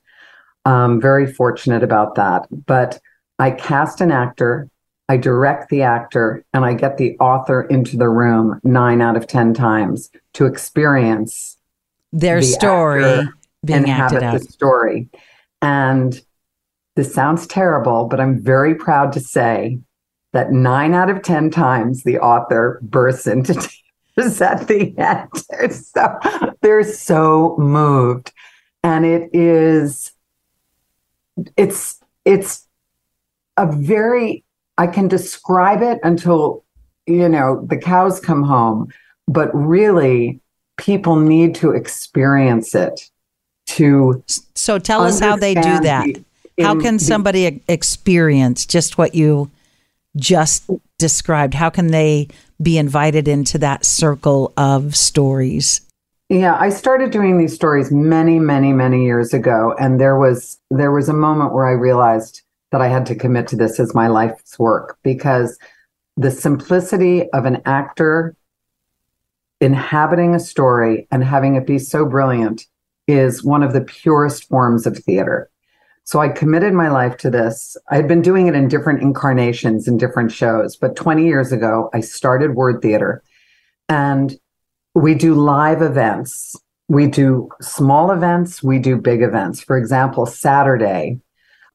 I'm 0.66 0.72
um, 0.72 1.00
very 1.00 1.30
fortunate 1.30 1.82
about 1.82 2.14
that. 2.14 2.46
But 2.50 3.00
I 3.38 3.50
cast 3.50 4.00
an 4.00 4.10
actor 4.10 4.70
I 5.08 5.16
direct 5.16 5.68
the 5.68 5.82
actor 5.82 6.44
and 6.52 6.64
I 6.64 6.74
get 6.74 6.96
the 6.96 7.16
author 7.18 7.62
into 7.62 7.96
the 7.96 8.08
room 8.08 8.60
nine 8.64 9.02
out 9.02 9.16
of 9.16 9.26
10 9.26 9.52
times 9.52 10.10
to 10.34 10.46
experience 10.46 11.58
their 12.12 12.40
the 12.40 12.46
story 12.46 13.28
being 13.64 13.90
acted 13.90 14.22
out. 14.22 14.40
The 14.40 14.44
story. 14.46 15.08
And 15.60 16.18
this 16.96 17.12
sounds 17.12 17.46
terrible, 17.46 18.06
but 18.06 18.20
I'm 18.20 18.42
very 18.42 18.74
proud 18.74 19.12
to 19.12 19.20
say 19.20 19.78
that 20.34 20.52
nine 20.52 20.94
out 20.94 21.08
of 21.08 21.22
10 21.22 21.50
times 21.50 22.02
the 22.02 22.18
author 22.18 22.78
bursts 22.82 23.26
into 23.26 23.54
tears 24.16 24.40
at 24.40 24.68
the 24.68 24.94
end. 24.98 25.30
They're 25.48 25.70
so, 25.70 26.18
they're 26.60 26.84
so 26.84 27.56
moved. 27.58 28.32
And 28.82 29.06
it 29.06 29.30
is, 29.32 30.12
it's, 31.56 31.98
it's 32.24 32.66
a 33.56 33.70
very 33.70 34.44
I 34.76 34.86
can 34.86 35.08
describe 35.08 35.82
it 35.82 36.00
until, 36.02 36.64
you 37.06 37.28
know, 37.28 37.64
the 37.66 37.76
cows 37.76 38.18
come 38.20 38.42
home, 38.42 38.92
but 39.28 39.54
really 39.54 40.40
people 40.76 41.16
need 41.16 41.54
to 41.56 41.70
experience 41.70 42.74
it 42.74 43.08
to 43.66 44.22
So 44.54 44.78
tell 44.78 45.02
us 45.02 45.20
how 45.20 45.36
they 45.36 45.54
do 45.54 45.80
that. 45.80 46.08
How 46.60 46.78
can 46.80 46.96
the- 46.96 47.04
somebody 47.04 47.62
experience 47.68 48.66
just 48.66 48.98
what 48.98 49.14
you 49.14 49.50
just 50.16 50.68
described? 50.98 51.54
How 51.54 51.70
can 51.70 51.88
they 51.88 52.28
be 52.62 52.78
invited 52.78 53.28
into 53.28 53.58
that 53.58 53.84
circle 53.84 54.52
of 54.56 54.96
stories? 54.96 55.80
Yeah, 56.28 56.56
I 56.58 56.70
started 56.70 57.10
doing 57.10 57.38
these 57.38 57.54
stories 57.54 57.90
many, 57.90 58.38
many, 58.38 58.72
many 58.72 59.04
years 59.04 59.34
ago, 59.34 59.74
and 59.78 60.00
there 60.00 60.18
was 60.18 60.58
there 60.70 60.90
was 60.90 61.08
a 61.08 61.14
moment 61.14 61.52
where 61.52 61.66
I 61.66 61.72
realized 61.72 62.42
that 62.72 62.80
I 62.80 62.88
had 62.88 63.06
to 63.06 63.14
commit 63.14 63.46
to 63.48 63.56
this 63.56 63.78
as 63.78 63.94
my 63.94 64.08
life's 64.08 64.58
work 64.58 64.98
because 65.02 65.58
the 66.16 66.30
simplicity 66.30 67.28
of 67.30 67.44
an 67.44 67.60
actor 67.66 68.36
inhabiting 69.60 70.34
a 70.34 70.40
story 70.40 71.06
and 71.10 71.22
having 71.22 71.54
it 71.54 71.66
be 71.66 71.78
so 71.78 72.04
brilliant 72.04 72.66
is 73.06 73.44
one 73.44 73.62
of 73.62 73.72
the 73.72 73.80
purest 73.80 74.48
forms 74.48 74.86
of 74.86 74.98
theater. 74.98 75.50
So 76.04 76.20
I 76.20 76.28
committed 76.28 76.74
my 76.74 76.90
life 76.90 77.16
to 77.18 77.30
this. 77.30 77.76
I 77.90 77.96
had 77.96 78.06
been 78.06 78.20
doing 78.20 78.46
it 78.46 78.54
in 78.54 78.68
different 78.68 79.02
incarnations 79.02 79.88
in 79.88 79.96
different 79.96 80.30
shows, 80.30 80.76
but 80.76 80.96
20 80.96 81.26
years 81.26 81.50
ago, 81.50 81.88
I 81.94 82.00
started 82.00 82.52
WORDTheatre. 82.52 83.20
And 83.88 84.38
we 84.94 85.14
do 85.14 85.34
live 85.34 85.80
events. 85.80 86.56
We 86.88 87.06
do 87.06 87.48
small 87.62 88.10
events, 88.10 88.62
we 88.62 88.78
do 88.78 88.96
big 88.96 89.22
events. 89.22 89.62
For 89.62 89.78
example, 89.78 90.26
Saturday, 90.26 91.18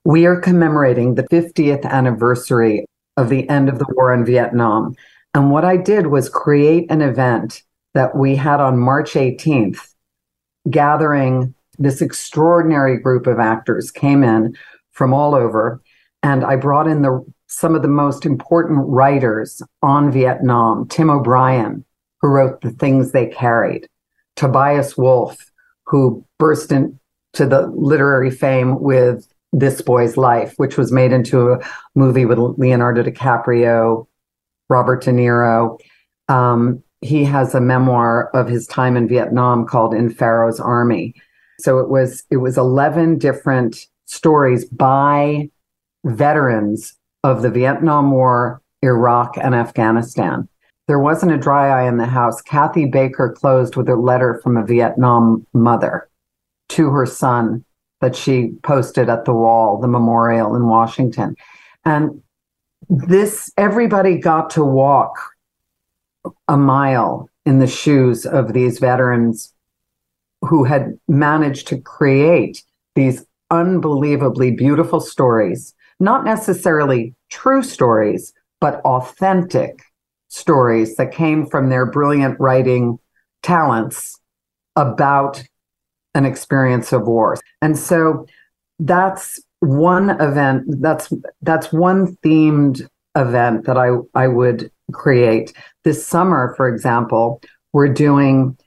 we 0.06 0.28
are 0.28 0.40
commemorating 0.40 1.16
the 1.16 1.24
50th 1.24 1.84
anniversary 1.84 2.86
of 3.18 3.30
the 3.30 3.50
end 3.50 3.70
of 3.70 3.80
the 3.80 3.88
war 3.96 4.14
in 4.14 4.24
Vietnam. 4.24 4.96
And 5.34 5.50
what 5.50 5.66
I 5.66 5.78
did 5.78 6.08
was 6.08 6.30
create 6.30 6.90
an 6.92 7.02
event 7.02 7.64
that 7.96 8.16
we 8.16 8.36
had 8.36 8.60
on 8.60 8.78
March 8.78 9.14
18th, 9.14 9.94
gathering 10.70 11.56
this 11.80 12.02
extraordinary 12.02 12.98
group 12.98 13.26
of 13.26 13.40
actors 13.40 13.90
came 13.90 14.24
in 14.24 14.56
from 14.92 15.14
all 15.14 15.34
over. 15.34 15.82
And 16.22 16.44
I 16.44 16.58
brought 16.58 16.88
in 16.88 17.02
the 17.02 17.26
some 17.48 17.74
of 17.74 17.82
the 17.82 17.88
most 17.88 18.26
important 18.26 18.88
writers 18.88 19.62
on 19.82 20.12
Vietnam, 20.12 20.88
Tim 20.88 21.10
O'Brien, 21.10 21.84
who 22.22 22.28
wrote 22.28 22.62
The 22.62 22.72
Things 22.72 23.12
They 23.12 23.26
Carried, 23.26 23.88
Tobias 24.36 24.96
Wolff, 24.98 25.38
who 25.86 26.24
burst 26.38 26.72
into 26.72 26.98
the 27.34 27.72
literary 27.74 28.30
fame 28.30 28.80
with 28.80 29.28
This 29.52 29.82
Boy's 29.82 30.16
Life, 30.16 30.54
which 30.58 30.78
was 30.78 30.92
made 30.92 31.12
into 31.12 31.54
a 31.54 31.60
movie 31.96 32.26
with 32.26 32.38
Leonardo 32.38 33.02
DiCaprio, 33.02 34.06
Robert 34.70 35.04
De 35.04 35.12
Niro. 35.12 35.80
Um, 36.28 36.84
he 37.02 37.24
has 37.24 37.56
a 37.56 37.62
memoir 37.62 38.30
of 38.36 38.48
his 38.48 38.68
time 38.68 38.96
in 38.96 39.08
Vietnam 39.08 39.66
called 39.66 39.96
In 39.96 40.12
Pharaoh's 40.12 40.60
Army. 40.60 41.16
So 41.60 41.80
it 41.80 41.90
was 41.90 42.24
it 42.30 42.38
was 42.38 42.58
11 42.58 43.18
different 43.18 43.88
stories 44.06 44.66
by 44.66 45.50
veterans 46.06 46.96
of 47.24 47.42
the 47.42 47.50
Vietnam 47.50 48.12
War, 48.12 48.62
Iraq, 48.82 49.38
and 49.38 49.54
Afghanistan. 49.54 50.48
There 50.88 51.00
wasn't 51.00 51.34
a 51.34 51.38
dry 51.38 51.68
eye 51.68 51.88
in 51.88 51.98
the 51.98 52.08
house. 52.08 52.42
Kathy 52.42 52.86
Baker 52.86 53.32
closed 53.32 53.76
with 53.76 53.88
a 53.90 53.96
letter 53.96 54.40
from 54.42 54.58
a 54.58 54.66
Vietnam 54.66 55.46
mother 55.54 56.10
to 56.70 56.90
her 56.90 57.06
son 57.06 57.64
that 58.02 58.16
she 58.16 58.54
posted 58.64 59.10
at 59.10 59.26
the 59.26 59.34
wall, 59.34 59.80
the 59.80 59.88
memorial 59.88 60.56
in 60.56 60.68
Washington. 60.68 61.36
And 61.86 62.24
this, 62.90 63.52
everybody 63.58 64.18
got 64.18 64.50
to 64.52 64.64
walk 64.64 65.20
a 66.48 66.58
mile 66.58 67.30
in 67.46 67.60
the 67.60 67.68
shoes 67.68 68.26
of 68.26 68.54
these 68.54 68.80
veterans 68.80 69.54
who 70.42 70.64
had 70.64 70.98
managed 71.08 71.68
to 71.68 71.80
create 71.82 72.64
these 72.96 73.26
unbelievably 73.52 74.52
beautiful 74.52 75.00
stories, 75.00 75.74
not 76.00 76.24
necessarily 76.24 77.14
true 77.30 77.64
stories, 77.64 78.34
but 78.62 78.82
authentic 78.86 79.82
stories 80.30 80.96
that 80.96 81.12
came 81.12 81.46
from 81.46 81.70
their 81.70 81.86
brilliant 81.86 82.40
writing 82.40 82.98
talents 83.42 84.20
about 84.76 85.44
an 86.14 86.26
experience 86.26 86.94
of 86.94 87.08
war. 87.08 87.38
And 87.62 87.78
so 87.78 88.26
that's 88.80 89.40
one 89.60 90.12
event 90.22 90.64
that's 90.82 91.12
that's 91.42 91.74
one 91.74 92.16
themed 92.24 92.88
event 93.16 93.66
that 93.66 93.78
I 93.78 93.90
I 94.14 94.28
would 94.28 94.72
create. 94.94 95.54
This 95.84 96.06
summer, 96.06 96.54
for 96.56 96.68
example, 96.68 97.42
we're 97.74 97.94
doing 97.94 98.58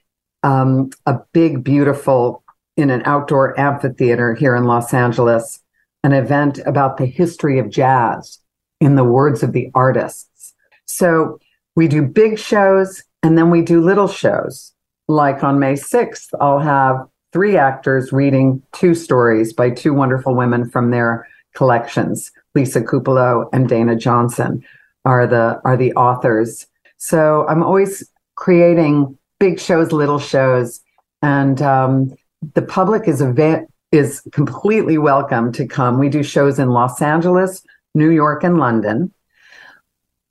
um, 0.43 0.91
a 1.05 1.19
big, 1.33 1.63
beautiful 1.63 2.43
in 2.75 2.89
an 2.89 3.01
outdoor 3.05 3.59
amphitheater 3.59 4.33
here 4.33 4.55
in 4.55 4.65
Los 4.65 4.93
Angeles, 4.93 5.59
an 6.03 6.13
event 6.13 6.59
about 6.65 6.97
the 6.97 7.05
history 7.05 7.59
of 7.59 7.69
jazz 7.69 8.39
in 8.79 8.95
the 8.95 9.03
words 9.03 9.43
of 9.43 9.53
the 9.53 9.69
artists. 9.73 10.53
So 10.85 11.39
we 11.75 11.87
do 11.87 12.01
big 12.01 12.37
shows 12.37 13.03
and 13.21 13.37
then 13.37 13.49
we 13.49 13.61
do 13.61 13.81
little 13.81 14.07
shows. 14.07 14.73
Like 15.07 15.43
on 15.43 15.59
May 15.59 15.73
6th, 15.73 16.29
I'll 16.39 16.59
have 16.59 17.07
three 17.31 17.57
actors 17.57 18.11
reading 18.11 18.61
two 18.73 18.93
stories 18.93 19.53
by 19.53 19.69
two 19.69 19.93
wonderful 19.93 20.35
women 20.35 20.69
from 20.69 20.91
their 20.91 21.27
collections. 21.55 22.31
Lisa 22.55 22.81
Cupolo 22.81 23.49
and 23.53 23.67
Dana 23.67 23.95
Johnson 23.95 24.63
are 25.05 25.27
the 25.27 25.59
are 25.65 25.77
the 25.77 25.93
authors. 25.93 26.67
So 26.97 27.45
I'm 27.47 27.63
always 27.63 28.09
creating 28.35 29.17
big 29.43 29.59
shows, 29.59 29.91
little 29.91 30.19
shows, 30.19 30.79
and 31.21 31.61
um, 31.61 32.13
the 32.53 32.61
public 32.61 33.09
is 33.09 33.21
ava- 33.21 33.67
is 33.91 34.21
completely 34.31 34.97
welcome 34.97 35.51
to 35.51 35.67
come. 35.67 35.99
We 35.99 36.07
do 36.07 36.23
shows 36.23 36.59
in 36.59 36.69
Los 36.69 37.01
Angeles, 37.01 37.61
New 37.93 38.09
York, 38.09 38.45
and 38.45 38.57
London. 38.57 39.11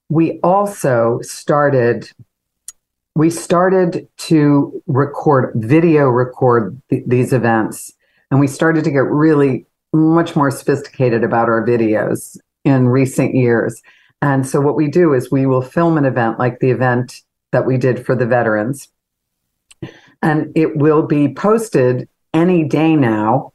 We 0.09 0.41
also 0.41 1.21
started 1.21 2.11
we 3.15 3.29
started 3.29 4.09
to 4.17 4.83
record 4.87 5.53
video 5.57 6.09
record 6.09 6.81
th- 6.89 7.05
these 7.07 7.35
events 7.35 7.93
and 8.31 8.41
we 8.41 8.47
started 8.47 8.83
to 8.85 8.91
get 8.91 9.05
really 9.05 9.67
much 9.93 10.35
more 10.35 10.51
sophisticated 10.51 11.23
about 11.23 11.51
our 11.51 11.63
videos 11.67 12.39
in 12.65 12.89
recent 12.89 13.35
years 13.35 13.83
and 14.23 14.47
so 14.47 14.63
what 14.63 14.77
we 14.77 14.89
do 14.89 15.13
is 15.13 15.31
we 15.31 15.45
will 15.45 15.61
film 15.61 15.99
an 15.99 16.07
event 16.07 16.39
like 16.39 16.61
the 16.61 16.71
event 16.71 17.21
that 17.51 17.67
we 17.67 17.77
did 17.77 18.07
for 18.07 18.15
the 18.17 18.25
veterans 18.25 18.89
and 20.23 20.53
it 20.55 20.77
will 20.77 21.03
be 21.03 21.33
posted 21.33 22.09
any 22.33 22.65
day 22.65 22.97
now 22.97 23.53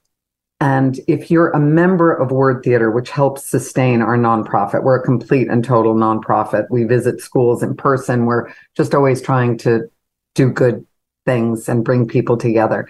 and 0.60 1.00
if 1.08 1.30
you're 1.30 1.52
a 1.52 1.60
member 1.60 2.12
of 2.12 2.30
WORDTheatre, 2.30 2.94
which 2.94 3.12
helps 3.12 3.46
sustain 3.46 4.02
our 4.02 4.18
nonprofit, 4.18 4.84
we're 4.84 5.00
a 5.00 5.04
complete 5.04 5.48
and 5.50 5.64
total 5.64 5.94
nonprofit. 5.94 6.66
We 6.72 6.84
visit 6.84 7.22
schools 7.22 7.62
in 7.62 7.76
person. 7.76 8.26
We're 8.26 8.52
just 8.76 8.96
always 8.96 9.22
trying 9.22 9.60
to 9.60 9.90
do 10.34 10.50
good 10.50 10.86
things 11.26 11.70
and 11.70 11.86
bring 11.86 12.08
people 12.08 12.38
together. 12.38 12.90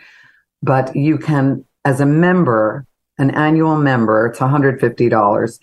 But 0.64 0.96
you 0.96 1.18
can, 1.18 1.66
as 1.84 2.00
a 2.00 2.06
member, 2.06 2.86
an 3.18 3.32
annual 3.32 3.78
member, 3.78 4.28
it's 4.28 4.40
$150 4.40 5.60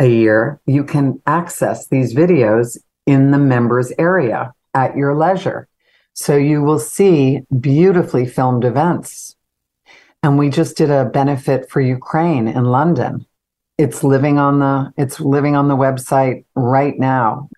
a 0.00 0.06
year, 0.06 0.60
you 0.66 0.82
can 0.82 1.22
access 1.24 1.86
these 1.86 2.14
videos 2.14 2.78
in 3.06 3.30
the 3.30 3.38
members 3.38 3.92
area 3.96 4.52
at 4.74 4.96
your 4.96 5.14
leisure. 5.14 5.68
So 6.14 6.36
you 6.36 6.62
will 6.62 6.78
see 6.78 7.40
beautifully 7.60 8.26
filmed 8.26 8.64
events 8.64 9.36
and 10.22 10.38
we 10.38 10.48
just 10.48 10.76
did 10.76 10.90
a 10.90 11.04
benefit 11.04 11.68
for 11.70 11.80
Ukraine 11.80 12.48
in 12.48 12.64
London. 12.64 13.26
It's 13.76 14.02
living 14.04 14.38
on 14.38 14.60
the 14.60 14.92
it's 14.96 15.20
living 15.20 15.56
on 15.56 15.68
the 15.68 15.76
website 15.76 16.44
right 16.54 16.98
now. 16.98 17.48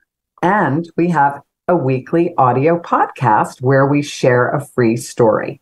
And 0.43 0.89
we 0.97 1.11
have 1.11 1.43
a 1.69 1.77
weekly 1.77 2.35
audio 2.39 2.81
podcast 2.81 3.61
where 3.61 3.87
we 3.87 4.03
share 4.03 4.49
a 4.49 4.65
free 4.65 4.97
story 4.97 5.61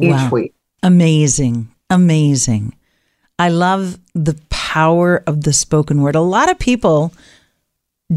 each 0.00 0.10
Wow. 0.10 0.30
week. 0.30 0.54
Amazing. 0.82 1.68
Amazing. 1.88 2.74
I 3.38 3.48
love 3.48 3.98
the 4.14 4.38
power 4.50 5.22
of 5.26 5.44
the 5.44 5.52
spoken 5.52 6.02
word. 6.02 6.14
A 6.14 6.20
lot 6.20 6.50
of 6.50 6.58
people 6.58 7.12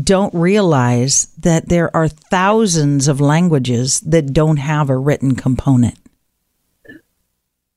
don't 0.03 0.33
realize 0.33 1.27
that 1.39 1.69
there 1.69 1.95
are 1.95 2.07
thousands 2.07 3.07
of 3.07 3.21
languages 3.21 3.99
that 4.01 4.33
don't 4.33 4.57
have 4.57 4.89
a 4.89 4.97
written 4.97 5.35
component. 5.35 5.97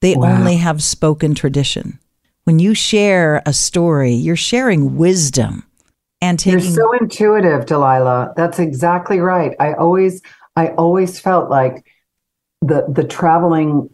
They 0.01 0.17
Wow. 0.17 0.37
only 0.39 0.57
have 0.57 0.83
spoken 0.83 1.35
tradition. 1.35 1.99
When 2.45 2.59
you 2.59 2.75
share 2.75 3.43
a 3.45 3.53
story, 3.53 4.13
you're 4.13 4.37
sharing 4.37 4.97
wisdom 4.97 5.65
and 6.23 6.45
You're 6.45 6.61
so 6.61 6.93
intuitive, 6.93 7.67
Delilah. 7.67 8.35
That's 8.37 8.59
exactly 8.59 9.21
right. 9.21 9.55
I 9.59 9.73
always 9.75 10.21
I 10.57 10.69
always 10.69 11.19
felt 11.19 11.49
like 11.49 11.87
the 12.61 12.85
the 12.89 13.05
traveling 13.05 13.89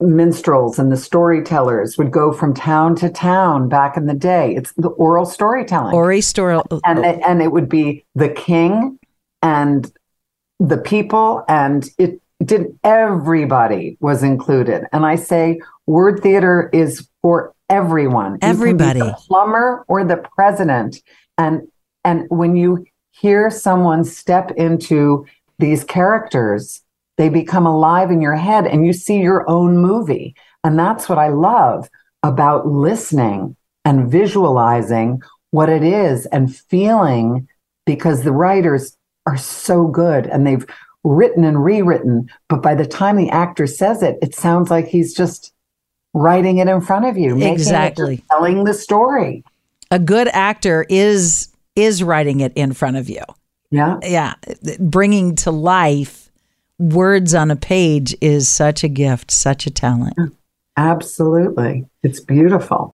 minstrels 0.00 0.78
and 0.78 0.92
the 0.92 0.96
storytellers 0.96 1.98
would 1.98 2.10
go 2.10 2.32
from 2.32 2.54
town 2.54 2.94
to 2.96 3.10
town 3.10 3.68
back 3.68 3.96
in 3.96 4.06
the 4.06 4.14
day. 4.14 4.54
It's 4.54 4.72
the 4.74 4.90
oral 4.90 5.26
storytelling. 5.26 5.94
Ori 5.94 6.20
story. 6.20 6.60
and 6.84 7.04
it, 7.04 7.20
and 7.26 7.42
it 7.42 7.50
would 7.52 7.68
be 7.68 8.04
the 8.14 8.28
king 8.28 8.98
and 9.42 9.92
the 10.60 10.78
people 10.78 11.44
and 11.48 11.88
it 11.98 12.20
did 12.44 12.78
everybody 12.84 13.96
was 14.00 14.22
included. 14.22 14.84
And 14.92 15.04
I 15.04 15.16
say 15.16 15.60
WORDTheatre 15.88 16.72
is 16.72 17.08
for 17.22 17.54
everyone. 17.68 18.34
You 18.34 18.38
can 18.38 18.50
be 18.50 18.60
Everybody. 18.60 19.00
the 19.00 19.16
plumber 19.26 19.84
or 19.88 20.04
the 20.04 20.24
president. 20.34 21.02
And 21.36 21.68
and 22.04 22.26
when 22.28 22.56
you 22.56 22.86
hear 23.10 23.50
someone 23.50 24.04
step 24.04 24.52
into 24.52 25.26
these 25.58 25.82
characters, 25.84 26.82
they 27.18 27.28
become 27.28 27.66
alive 27.66 28.10
in 28.10 28.22
your 28.22 28.36
head 28.36 28.66
and 28.66 28.86
you 28.86 28.92
see 28.92 29.18
your 29.20 29.48
own 29.50 29.76
movie. 29.76 30.34
And 30.64 30.78
that's 30.78 31.08
what 31.08 31.18
I 31.18 31.28
love 31.28 31.90
about 32.22 32.66
listening 32.66 33.56
and 33.84 34.10
visualizing 34.10 35.20
what 35.50 35.68
it 35.68 35.82
is 35.82 36.26
and 36.26 36.54
feeling 36.54 37.48
because 37.84 38.22
the 38.22 38.32
writers 38.32 38.96
are 39.26 39.36
so 39.36 39.86
good 39.88 40.26
and 40.26 40.46
they've 40.46 40.66
written 41.04 41.44
and 41.44 41.62
rewritten. 41.62 42.30
But 42.48 42.62
by 42.62 42.74
the 42.74 42.86
time 42.86 43.16
the 43.16 43.30
actor 43.30 43.66
says 43.66 44.02
it, 44.02 44.18
it 44.22 44.34
sounds 44.34 44.70
like 44.70 44.86
he's 44.86 45.12
just 45.14 45.52
writing 46.14 46.58
it 46.58 46.68
in 46.68 46.80
front 46.80 47.04
of 47.04 47.16
you, 47.16 47.40
Exactly. 47.40 48.22
telling 48.30 48.64
the 48.64 48.74
story. 48.74 49.44
A 49.90 49.98
good 49.98 50.28
actor 50.28 50.86
is 50.88 51.48
is 51.74 52.02
writing 52.02 52.40
it 52.40 52.52
in 52.54 52.72
front 52.72 52.96
of 52.96 53.08
you. 53.08 53.22
Yeah. 53.70 53.98
Yeah, 54.02 54.34
bringing 54.80 55.36
to 55.36 55.50
life 55.50 56.27
words 56.78 57.34
on 57.34 57.50
a 57.50 57.56
page 57.56 58.16
is 58.20 58.48
such 58.48 58.84
a 58.84 58.88
gift, 58.88 59.30
such 59.30 59.66
a 59.66 59.70
talent. 59.70 60.16
Absolutely. 60.76 61.84
It's 62.02 62.20
beautiful. 62.20 62.94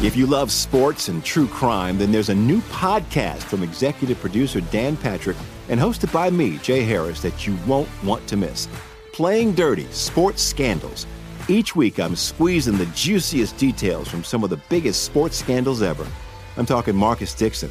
If 0.00 0.16
you 0.16 0.26
love 0.26 0.52
sports 0.52 1.08
and 1.08 1.24
true 1.24 1.48
crime, 1.48 1.98
then 1.98 2.12
there's 2.12 2.28
a 2.28 2.34
new 2.34 2.60
podcast 2.62 3.42
from 3.42 3.64
executive 3.64 4.20
producer 4.20 4.60
Dan 4.60 4.96
Patrick 4.96 5.36
and 5.68 5.80
hosted 5.80 6.12
by 6.12 6.30
me, 6.30 6.58
Jay 6.58 6.84
Harris, 6.84 7.20
that 7.22 7.46
you 7.48 7.58
won't 7.66 7.88
want 8.04 8.24
to 8.28 8.36
miss. 8.36 8.68
Playing 9.12 9.54
Dirty 9.54 9.86
Sports 9.90 10.40
Scandals. 10.40 11.04
Each 11.48 11.74
week, 11.74 11.98
I'm 11.98 12.14
squeezing 12.14 12.78
the 12.78 12.86
juiciest 12.86 13.56
details 13.56 14.06
from 14.06 14.22
some 14.22 14.44
of 14.44 14.50
the 14.50 14.60
biggest 14.68 15.02
sports 15.02 15.36
scandals 15.36 15.82
ever. 15.82 16.06
I'm 16.56 16.66
talking 16.66 16.94
Marcus 16.94 17.34
Dixon, 17.34 17.70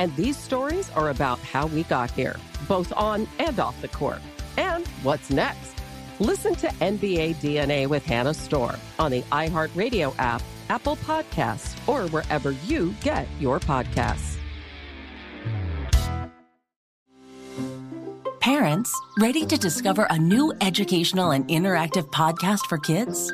And 0.00 0.16
these 0.16 0.38
stories 0.38 0.88
are 0.92 1.10
about 1.10 1.38
how 1.40 1.66
we 1.66 1.82
got 1.82 2.10
here, 2.12 2.36
both 2.66 2.90
on 2.96 3.28
and 3.38 3.60
off 3.60 3.78
the 3.82 3.88
court. 3.88 4.22
And 4.56 4.86
what's 5.02 5.28
next? 5.28 5.74
Listen 6.18 6.54
to 6.54 6.68
NBA 6.68 7.34
DNA 7.36 7.86
with 7.86 8.02
Hannah 8.06 8.32
Storm 8.32 8.76
on 8.98 9.10
the 9.10 9.20
iHeartRadio 9.30 10.14
app, 10.18 10.40
Apple 10.70 10.96
Podcasts, 10.96 11.76
or 11.86 12.08
wherever 12.08 12.52
you 12.52 12.94
get 13.02 13.28
your 13.38 13.60
podcasts. 13.60 14.38
Parents, 18.40 18.98
ready 19.18 19.44
to 19.44 19.58
discover 19.58 20.06
a 20.08 20.18
new 20.18 20.54
educational 20.62 21.32
and 21.32 21.46
interactive 21.48 22.10
podcast 22.10 22.60
for 22.70 22.78
kids? 22.78 23.30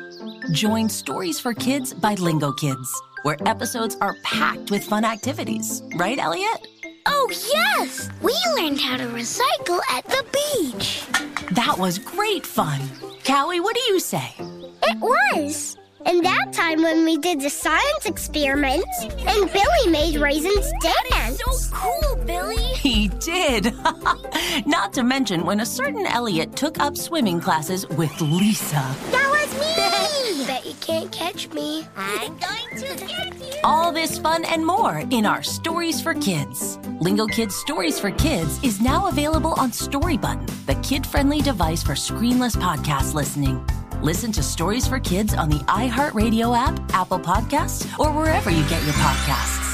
Join 0.51 0.89
Stories 0.89 1.39
for 1.39 1.53
Kids 1.53 1.93
by 1.93 2.15
Lingo 2.15 2.51
Kids, 2.51 3.01
where 3.23 3.37
episodes 3.45 3.97
are 4.01 4.15
packed 4.23 4.71
with 4.71 4.83
fun 4.83 5.05
activities. 5.05 5.81
Right, 5.95 6.17
Elliot? 6.17 6.67
Oh, 7.05 7.29
yes! 7.31 8.09
We 8.21 8.35
learned 8.55 8.79
how 8.81 8.97
to 8.97 9.05
recycle 9.05 9.79
at 9.91 10.05
the 10.05 10.25
beach. 10.33 11.03
That 11.51 11.77
was 11.77 11.99
great 11.99 12.45
fun. 12.45 12.81
Callie, 13.25 13.59
what 13.59 13.75
do 13.75 13.81
you 13.81 13.99
say? 13.99 14.33
It 14.39 14.99
was. 14.99 15.77
And 16.05 16.23
that 16.23 16.53
time 16.53 16.81
when 16.83 17.03
we 17.03 17.17
did 17.17 17.41
the 17.41 17.49
science 17.49 18.05
experiment, 18.05 18.85
and 19.01 19.51
Billy 19.51 19.91
made 19.91 20.15
raisins 20.15 20.71
dance. 20.81 21.37
So 21.37 21.75
cool, 21.75 22.15
Billy. 22.25 22.55
He 22.77 23.09
did. 23.19 23.73
Not 24.65 24.93
to 24.93 25.03
mention 25.03 25.45
when 25.45 25.59
a 25.59 25.65
certain 25.65 26.05
Elliot 26.05 26.55
took 26.55 26.79
up 26.79 26.95
swimming 26.95 27.41
classes 27.41 27.85
with 27.89 28.21
Lisa. 28.21 28.95
That 29.11 29.27
was 29.29 29.53
me. 29.59 30.45
Bet 30.47 30.65
you 30.65 30.73
can't 30.87 31.11
catch 31.11 31.49
me. 31.51 31.85
I'm 31.97 32.37
going 32.37 32.81
to 32.81 33.05
get 33.05 33.35
you. 33.35 33.59
All 33.65 33.91
this 33.91 34.17
fun 34.17 34.45
and 34.45 34.65
more 34.65 35.03
in 35.11 35.25
our 35.25 35.43
Stories 35.43 36.01
for 36.01 36.13
Kids. 36.13 36.79
Lingo 37.01 37.27
Kids 37.27 37.53
Stories 37.55 37.99
for 37.99 38.09
Kids 38.11 38.63
is 38.63 38.79
now 38.79 39.07
available 39.07 39.51
on 39.57 39.71
StoryButton, 39.71 40.47
the 40.65 40.75
kid 40.75 41.05
friendly 41.05 41.41
device 41.41 41.83
for 41.83 41.93
screenless 41.93 42.55
podcast 42.55 43.13
listening. 43.13 43.67
Listen 44.01 44.31
to 44.31 44.41
Stories 44.41 44.87
for 44.87 44.99
Kids 45.01 45.33
on 45.33 45.49
the 45.49 45.59
iHeartRadio 45.65 46.57
app, 46.57 46.79
Apple 46.93 47.19
Podcasts, 47.19 47.85
or 47.99 48.09
wherever 48.13 48.49
you 48.49 48.63
get 48.69 48.81
your 48.85 48.93
podcasts. 48.93 49.66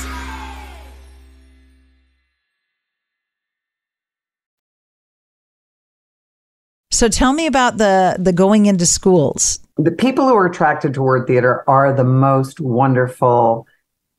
So 6.93 7.07
tell 7.07 7.33
me 7.33 7.47
about 7.47 7.79
the 7.79 8.17
the 8.19 8.31
going 8.31 8.67
into 8.67 8.85
schools. 8.85 9.59
the 9.77 9.91
people 9.91 10.27
who 10.27 10.35
are 10.35 10.45
attracted 10.45 10.93
to 10.93 10.99
WORDTheatre 10.99 11.63
are 11.65 11.91
the 11.91 12.03
most 12.03 12.59
wonderful 12.59 13.65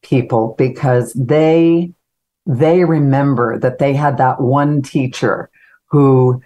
people 0.03 0.57
because 0.59 1.13
they 1.13 1.93
they 2.47 2.85
remember 2.85 3.59
that 3.61 3.79
they 3.79 3.95
had 3.95 4.19
that 4.19 4.41
one 4.41 4.83
teacher 4.83 5.49
who 5.87 6.43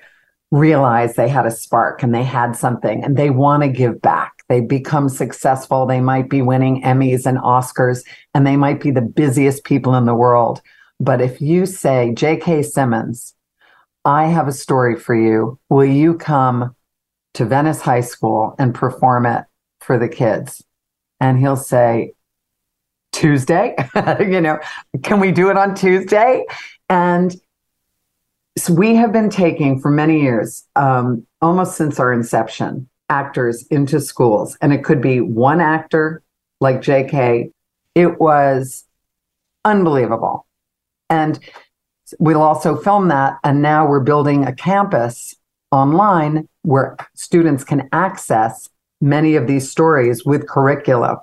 realized 0.51 1.17
they 1.17 1.31
had 1.31 1.47
a 1.47 1.51
spark 1.51 2.03
and 2.03 2.15
they 2.15 2.25
had 2.25 2.55
something 2.55 3.03
and 3.03 3.17
they 3.17 3.31
want 3.31 3.63
to 3.63 3.69
give 3.69 4.01
back. 4.03 4.35
They 4.51 4.61
become 4.61 5.09
successful. 5.09 5.87
They 5.87 6.01
might 6.01 6.29
be 6.29 6.43
winning 6.43 6.83
emmys 6.83 7.25
and 7.25 7.39
oscars 7.39 8.05
and 8.35 8.47
they 8.47 8.57
might 8.57 8.83
be 8.83 8.91
the 8.91 9.01
busiest 9.01 9.65
people 9.65 9.95
in 9.95 10.05
the 10.05 10.15
world. 10.15 10.61
But 11.01 11.23
if 11.23 11.41
you 11.41 11.65
say 11.65 12.13
jk 12.15 12.67
simmons 12.67 13.35
i 14.09 14.27
have 14.27 14.49
a 14.49 14.53
story 14.53 14.97
for 14.99 15.15
you 15.15 15.59
will 15.69 15.85
you 15.85 16.15
come 16.15 16.75
to 17.35 17.45
Venice 17.45 17.81
High 17.81 18.01
School 18.01 18.57
and 18.59 18.75
perform 18.75 19.25
it 19.25 19.45
for 19.81 19.97
the 19.97 20.09
kids. 20.09 20.61
And 21.21 21.39
he'll 21.39 21.57
say, 21.57 22.15
Tuesday, 23.13 23.77
you 24.21 24.41
know, 24.41 24.59
can 25.05 25.21
we 25.21 25.31
do 25.31 25.49
it 25.49 25.57
on 25.57 25.75
Tuesday? 25.75 26.45
And 26.89 27.35
so 28.57 28.75
we 28.75 28.97
have 28.97 29.13
been 29.13 29.31
taking 29.31 29.81
for 29.81 29.91
many 29.91 30.21
years, 30.21 30.65
um, 30.75 31.27
almost 31.41 31.77
since 31.77 32.01
our 32.01 32.13
inception, 32.13 32.89
actors 33.09 33.65
into 33.69 34.01
schools. 34.01 34.59
And 34.61 34.73
it 34.73 34.83
could 34.85 35.01
be 35.01 35.21
one 35.21 35.61
actor 35.61 36.23
like 36.61 36.81
JK. 36.81 37.53
It 37.95 38.21
was 38.21 38.85
unbelievable. 39.65 40.45
And 41.09 41.39
we'll 42.19 42.43
also 42.43 42.77
film 42.77 43.09
that. 43.09 43.39
And 43.45 43.63
now 43.63 43.87
we're 43.87 44.01
building 44.01 44.45
a 44.45 44.55
campus 44.55 45.35
online 45.71 46.49
where 46.63 46.97
students 47.15 47.65
can 47.65 47.89
access 47.93 48.69
many 49.01 49.37
of 49.37 49.47
these 49.47 49.71
stories 49.71 50.25
with 50.25 50.49
curricula. 50.49 51.21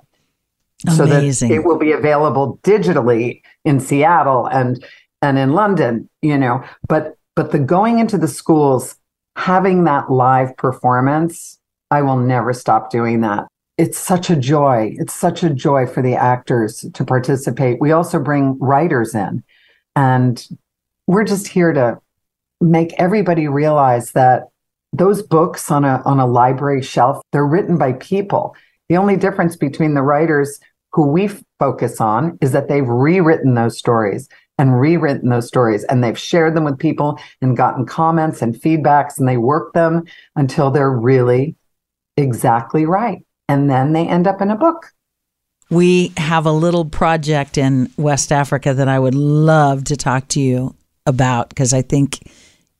Amazing. 0.86 1.48
so 1.48 1.48
that 1.48 1.54
it 1.54 1.64
will 1.64 1.78
be 1.78 1.92
available 1.92 2.58
digitally 2.62 3.40
in 3.64 3.80
Seattle 3.80 4.46
and 4.46 4.84
and 5.22 5.38
in 5.38 5.52
London, 5.52 6.08
you 6.20 6.36
know. 6.36 6.62
But 6.86 7.16
but 7.34 7.50
the 7.52 7.58
going 7.58 7.98
into 7.98 8.18
the 8.18 8.28
schools, 8.28 8.96
having 9.36 9.84
that 9.84 10.10
live 10.10 10.56
performance, 10.56 11.58
I 11.90 12.02
will 12.02 12.18
never 12.18 12.52
stop 12.52 12.90
doing 12.90 13.22
that. 13.22 13.46
It's 13.78 13.98
such 13.98 14.30
a 14.30 14.36
joy. 14.36 14.94
It's 14.98 15.14
such 15.14 15.42
a 15.42 15.50
joy 15.50 15.86
for 15.86 16.02
the 16.02 16.14
actors 16.14 16.84
to 16.92 17.04
participate. 17.04 17.80
We 17.80 17.92
also 17.92 18.18
bring 18.18 18.58
writers 18.58 19.14
in, 19.14 19.42
and 19.94 20.46
we're 21.06 21.24
just 21.24 21.48
here 21.48 21.72
to 21.72 21.98
make 22.60 22.94
everybody 22.98 23.48
realize 23.48 24.12
that 24.12 24.44
those 24.92 25.22
books 25.22 25.70
on 25.70 25.84
a 25.84 26.02
on 26.04 26.18
a 26.18 26.26
library 26.26 26.82
shelf 26.82 27.20
they're 27.32 27.46
written 27.46 27.76
by 27.76 27.92
people. 27.94 28.54
The 28.88 28.96
only 28.96 29.16
difference 29.16 29.56
between 29.56 29.94
the 29.94 30.02
writers 30.02 30.60
who 30.92 31.08
we 31.08 31.28
focus 31.58 32.00
on 32.00 32.38
is 32.40 32.52
that 32.52 32.68
they've 32.68 32.88
rewritten 32.88 33.54
those 33.54 33.76
stories 33.76 34.28
and 34.58 34.80
rewritten 34.80 35.28
those 35.28 35.46
stories 35.46 35.84
and 35.84 36.02
they've 36.02 36.18
shared 36.18 36.56
them 36.56 36.64
with 36.64 36.78
people 36.78 37.18
and 37.42 37.56
gotten 37.56 37.84
comments 37.84 38.40
and 38.40 38.54
feedbacks 38.54 39.18
and 39.18 39.28
they 39.28 39.36
work 39.36 39.74
them 39.74 40.04
until 40.36 40.70
they're 40.70 40.90
really 40.90 41.54
exactly 42.16 42.86
right 42.86 43.22
and 43.48 43.68
then 43.68 43.92
they 43.92 44.06
end 44.06 44.26
up 44.26 44.40
in 44.40 44.50
a 44.50 44.56
book. 44.56 44.92
We 45.68 46.12
have 46.16 46.46
a 46.46 46.52
little 46.52 46.84
project 46.84 47.58
in 47.58 47.90
West 47.96 48.30
Africa 48.30 48.72
that 48.72 48.88
I 48.88 48.98
would 48.98 49.16
love 49.16 49.84
to 49.84 49.96
talk 49.96 50.28
to 50.28 50.40
you 50.40 50.75
about 51.06 51.48
because 51.48 51.72
I 51.72 51.82
think 51.82 52.28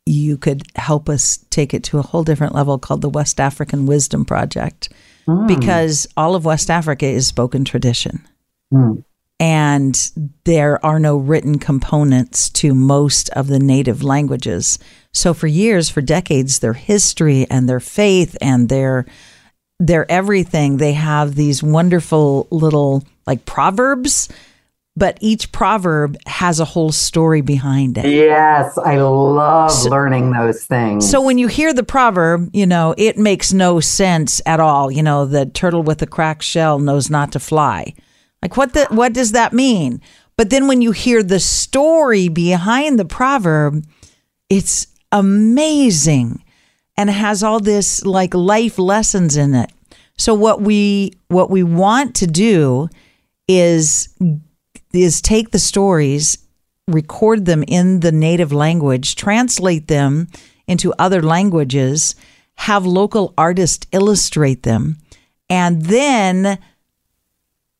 you 0.06 0.36
could 0.38 0.62
help 0.76 1.08
us 1.08 1.38
take 1.50 1.74
it 1.74 1.82
to 1.84 1.98
a 1.98 2.02
whole 2.02 2.22
different 2.22 2.54
level 2.54 2.78
called 2.78 3.02
the 3.02 3.08
West 3.08 3.40
African 3.40 3.86
Wisdom 3.86 4.24
Project. 4.24 4.88
Mm. 5.26 5.48
Because 5.48 6.06
all 6.16 6.36
of 6.36 6.44
West 6.44 6.70
Africa 6.70 7.06
is 7.06 7.26
spoken 7.26 7.64
tradition. 7.64 8.26
Mm. 8.72 9.04
And 9.38 10.10
there 10.44 10.84
are 10.86 10.98
no 10.98 11.16
written 11.16 11.58
components 11.58 12.48
to 12.50 12.74
most 12.74 13.28
of 13.30 13.48
the 13.48 13.58
native 13.58 14.02
languages. 14.02 14.78
So 15.12 15.34
for 15.34 15.46
years, 15.46 15.90
for 15.90 16.00
decades, 16.00 16.60
their 16.60 16.72
history 16.72 17.46
and 17.50 17.68
their 17.68 17.80
faith 17.80 18.36
and 18.40 18.68
their 18.68 19.06
their 19.78 20.10
everything, 20.10 20.78
they 20.78 20.94
have 20.94 21.34
these 21.34 21.62
wonderful 21.62 22.46
little 22.50 23.04
like 23.26 23.44
proverbs 23.44 24.30
but 24.96 25.18
each 25.20 25.52
proverb 25.52 26.16
has 26.26 26.58
a 26.58 26.64
whole 26.64 26.90
story 26.90 27.42
behind 27.42 27.98
it. 27.98 28.06
Yes, 28.06 28.78
I 28.78 28.96
love 28.96 29.70
so, 29.70 29.90
learning 29.90 30.32
those 30.32 30.64
things. 30.64 31.08
So 31.08 31.20
when 31.20 31.36
you 31.36 31.48
hear 31.48 31.74
the 31.74 31.82
proverb, 31.82 32.48
you 32.54 32.66
know, 32.66 32.94
it 32.96 33.18
makes 33.18 33.52
no 33.52 33.78
sense 33.78 34.40
at 34.46 34.58
all. 34.58 34.90
You 34.90 35.02
know, 35.02 35.26
the 35.26 35.46
turtle 35.46 35.82
with 35.82 36.00
a 36.00 36.06
cracked 36.06 36.42
shell 36.42 36.78
knows 36.78 37.10
not 37.10 37.32
to 37.32 37.38
fly. 37.38 37.92
Like 38.40 38.56
what 38.56 38.72
the 38.72 38.86
what 38.90 39.12
does 39.12 39.32
that 39.32 39.52
mean? 39.52 40.00
But 40.36 40.50
then 40.50 40.66
when 40.66 40.82
you 40.82 40.92
hear 40.92 41.22
the 41.22 41.40
story 41.40 42.28
behind 42.28 42.98
the 42.98 43.04
proverb, 43.04 43.84
it's 44.48 44.86
amazing 45.12 46.42
and 46.96 47.10
it 47.10 47.14
has 47.14 47.42
all 47.42 47.60
this 47.60 48.04
like 48.04 48.34
life 48.34 48.78
lessons 48.78 49.36
in 49.36 49.54
it. 49.54 49.70
So 50.16 50.32
what 50.32 50.62
we 50.62 51.12
what 51.28 51.50
we 51.50 51.62
want 51.62 52.14
to 52.16 52.26
do 52.26 52.88
is 53.48 54.08
is 54.92 55.20
take 55.20 55.50
the 55.50 55.58
stories, 55.58 56.38
record 56.88 57.44
them 57.46 57.64
in 57.66 58.00
the 58.00 58.12
native 58.12 58.52
language, 58.52 59.16
translate 59.16 59.88
them 59.88 60.28
into 60.66 60.92
other 60.98 61.22
languages, 61.22 62.14
have 62.56 62.86
local 62.86 63.34
artists 63.36 63.86
illustrate 63.92 64.62
them, 64.62 64.96
and 65.48 65.82
then 65.82 66.58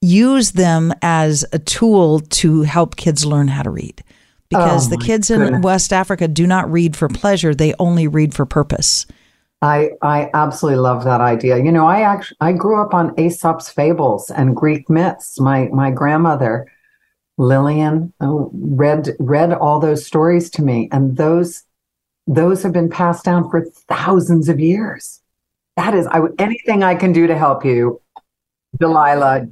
use 0.00 0.52
them 0.52 0.92
as 1.02 1.44
a 1.52 1.58
tool 1.58 2.20
to 2.20 2.62
help 2.62 2.96
kids 2.96 3.24
learn 3.24 3.48
how 3.48 3.62
to 3.62 3.70
read. 3.70 4.02
Because 4.48 4.86
oh 4.86 4.90
the 4.90 5.04
kids 5.04 5.30
in. 5.30 5.60
West 5.62 5.92
Africa 5.92 6.28
do 6.28 6.46
not 6.46 6.70
read 6.70 6.96
for 6.96 7.08
pleasure, 7.08 7.54
they 7.54 7.74
only 7.78 8.06
read 8.06 8.32
for 8.32 8.46
purpose. 8.46 9.06
I 9.62 9.90
I 10.02 10.30
absolutely 10.34 10.78
love 10.80 11.04
that 11.04 11.20
idea. 11.20 11.56
You 11.58 11.72
know, 11.72 11.86
I 11.86 12.02
actually 12.02 12.36
I 12.40 12.52
grew 12.52 12.80
up 12.80 12.94
on 12.94 13.18
Aesop's 13.18 13.68
fables 13.68 14.30
and 14.30 14.54
Greek 14.54 14.88
myths. 14.88 15.40
My 15.40 15.68
my 15.72 15.90
grandmother 15.90 16.70
Lillian 17.38 18.12
oh, 18.20 18.50
read 18.54 19.10
read 19.18 19.52
all 19.52 19.78
those 19.78 20.06
stories 20.06 20.50
to 20.50 20.62
me, 20.62 20.88
and 20.92 21.16
those 21.16 21.64
those 22.26 22.62
have 22.62 22.72
been 22.72 22.90
passed 22.90 23.24
down 23.24 23.48
for 23.50 23.64
thousands 23.88 24.48
of 24.48 24.58
years. 24.58 25.20
That 25.76 25.94
is, 25.94 26.06
I 26.06 26.20
anything 26.38 26.82
I 26.82 26.94
can 26.94 27.12
do 27.12 27.26
to 27.26 27.36
help 27.36 27.64
you, 27.64 28.00
Delilah. 28.78 29.48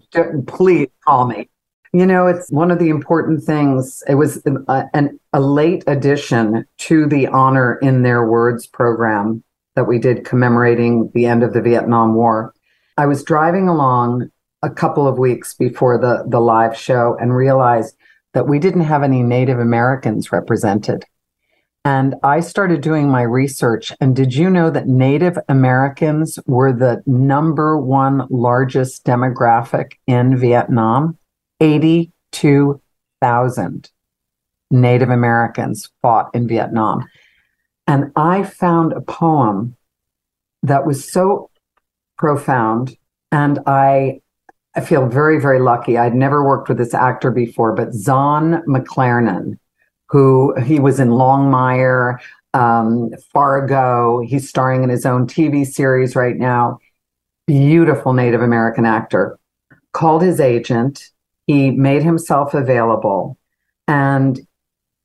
Please 0.47 0.89
call 1.05 1.27
me. 1.27 1.49
You 1.93 2.07
know, 2.07 2.27
it's 2.27 2.51
one 2.51 2.71
of 2.71 2.81
the 2.81 2.89
important 2.89 3.45
things. 3.45 4.03
It 4.09 4.17
was 4.17 4.43
a, 4.47 4.85
an, 4.95 5.21
a 5.33 5.41
late 5.41 5.85
addition 5.87 6.67
to 6.79 7.07
the 7.07 7.29
Honor 7.29 7.77
in 7.77 8.03
Their 8.03 8.27
Words 8.27 8.67
program 8.67 9.45
that 9.77 9.85
we 9.85 9.99
did 9.99 10.25
commemorating 10.25 11.11
the 11.15 11.27
end 11.27 11.43
of 11.43 11.53
the 11.53 11.61
Vietnam 11.61 12.15
War. 12.15 12.53
I 12.97 13.07
was 13.07 13.23
driving 13.23 13.69
along 13.69 14.31
a 14.65 14.71
couple 14.71 15.07
of 15.07 15.19
weeks 15.19 15.53
before 15.53 15.99
the, 15.99 16.25
the 16.27 16.41
live 16.41 16.75
show 16.77 17.17
and 17.21 17.37
realized 17.37 17.95
that 18.33 18.49
we 18.49 18.59
didn't 18.59 18.81
have 18.81 19.03
any 19.03 19.23
Native 19.23 19.59
Americans 19.59 20.33
represented. 20.33 21.05
And 21.85 22.15
I 22.23 22.41
started 22.41 22.81
doing 22.81 23.11
my 23.11 23.21
research. 23.21 23.93
And 24.01 24.17
did 24.17 24.35
you 24.35 24.49
know 24.49 24.71
that 24.71 24.89
Native 24.89 25.37
Americans 25.51 26.39
were 26.47 26.73
the 26.73 27.03
number 27.07 27.79
one 27.79 28.27
largest 28.31 29.05
demographic 29.05 29.99
in 30.07 30.39
Vietnam? 30.39 31.19
82,000 31.61 33.91
Native 34.71 35.11
Americans 35.11 35.91
fought 36.01 36.35
in 36.35 36.49
Vietnam. 36.49 37.07
And 37.87 38.13
I 38.17 38.45
found 38.45 38.95
a 38.95 39.03
poem 39.03 39.77
that 40.63 40.87
was 40.87 41.13
so 41.13 41.51
profound. 42.17 42.97
And 43.31 43.59
I 43.67 44.23
I 44.77 44.81
feel 44.81 45.07
very, 45.07 45.41
very 45.41 45.61
lucky. 45.61 45.97
I'd 45.97 46.15
never 46.15 46.45
worked 46.45 46.69
with 46.69 46.79
this 46.79 46.95
actor 46.95 47.31
before, 47.31 47.73
but 47.73 47.95
Zahn 47.95 48.63
McClarnon, 48.67 49.59
who 50.09 50.55
he 50.61 50.81
was 50.81 50.99
in 50.99 51.11
Longmire, 51.11 52.19
um, 52.55 53.11
Fargo. 53.33 54.21
He's 54.21 54.49
starring 54.49 54.83
in 54.83 54.91
his 54.91 55.07
own 55.07 55.27
TV 55.27 55.67
series 55.67 56.17
right 56.17 56.37
now. 56.37 56.79
Beautiful 57.47 58.13
Native 58.13 58.43
American 58.43 58.85
actor. 58.85 59.39
Called 59.93 60.23
his 60.23 60.41
agent. 60.41 61.11
He 61.47 61.71
made 61.71 62.03
himself 62.03 62.55
available 62.55 63.39
and 63.87 64.41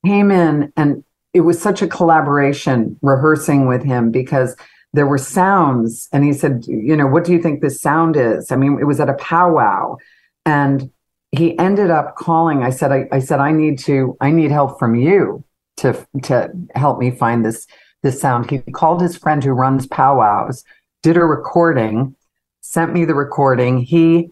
came 0.06 0.32
in 0.32 0.72
and 0.78 1.04
it 1.34 1.42
was 1.42 1.62
such 1.62 1.82
a 1.82 1.88
collaboration 1.88 2.98
rehearsing 3.02 3.68
with 3.68 3.84
him 3.84 4.10
because 4.10 4.56
there 4.93 5.08
were 5.08 5.17
sounds. 5.17 6.08
And 6.12 6.23
he 6.23 6.34
said 6.34 6.65
you 6.67 6.95
know 6.95 7.08
what 7.08 7.23
do 7.23 7.32
you 7.32 7.41
think 7.41 7.62
this 7.62 7.82
sound 7.82 8.15
is? 8.15 8.52
I 8.52 8.56
mean 8.56 8.78
it 8.80 8.86
was 8.86 8.99
at 8.99 9.10
a 9.10 9.15
powwow. 9.15 9.97
And 10.45 10.91
he 11.32 11.58
ended 11.60 11.91
up 11.91 12.15
calling. 12.15 12.63
I 12.63 12.71
said 12.71 12.91
I, 12.91 13.08
I, 13.12 13.19
said 13.19 13.39
i 13.39 13.52
need 13.52 13.78
to 13.80 14.17
i 14.19 14.32
need 14.32 14.52
help 14.52 14.80
from 14.80 14.95
you 14.95 15.43
to 15.78 16.08
to 16.23 16.52
help 16.75 16.99
me 16.99 17.12
find 17.12 17.45
this 17.45 17.67
this 18.02 18.19
sound. 18.19 18.49
He 18.49 18.60
called 18.71 19.02
his 19.02 19.17
friend 19.17 19.43
who 19.43 19.52
runs 19.52 19.86
powwows 19.88 20.63
did 21.02 21.17
a 21.17 21.23
recording 21.23 22.15
sent 22.62 22.93
me 22.93 23.06
the 23.06 23.15
recording. 23.15 23.80
He 23.80 24.32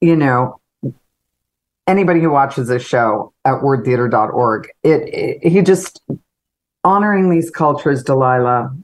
you 0.00 0.16
know 0.16 0.60
anybody 1.86 2.20
who 2.20 2.30
watches 2.30 2.68
this 2.68 2.84
show 2.84 3.32
at 3.44 3.62
wordtheatre.org 3.62 4.68
it, 4.82 5.40
it 5.42 5.48
he 5.48 5.62
just 5.62 6.02
honoring 6.84 7.30
these 7.30 7.50
cultures 7.50 8.02
delilah 8.02 8.76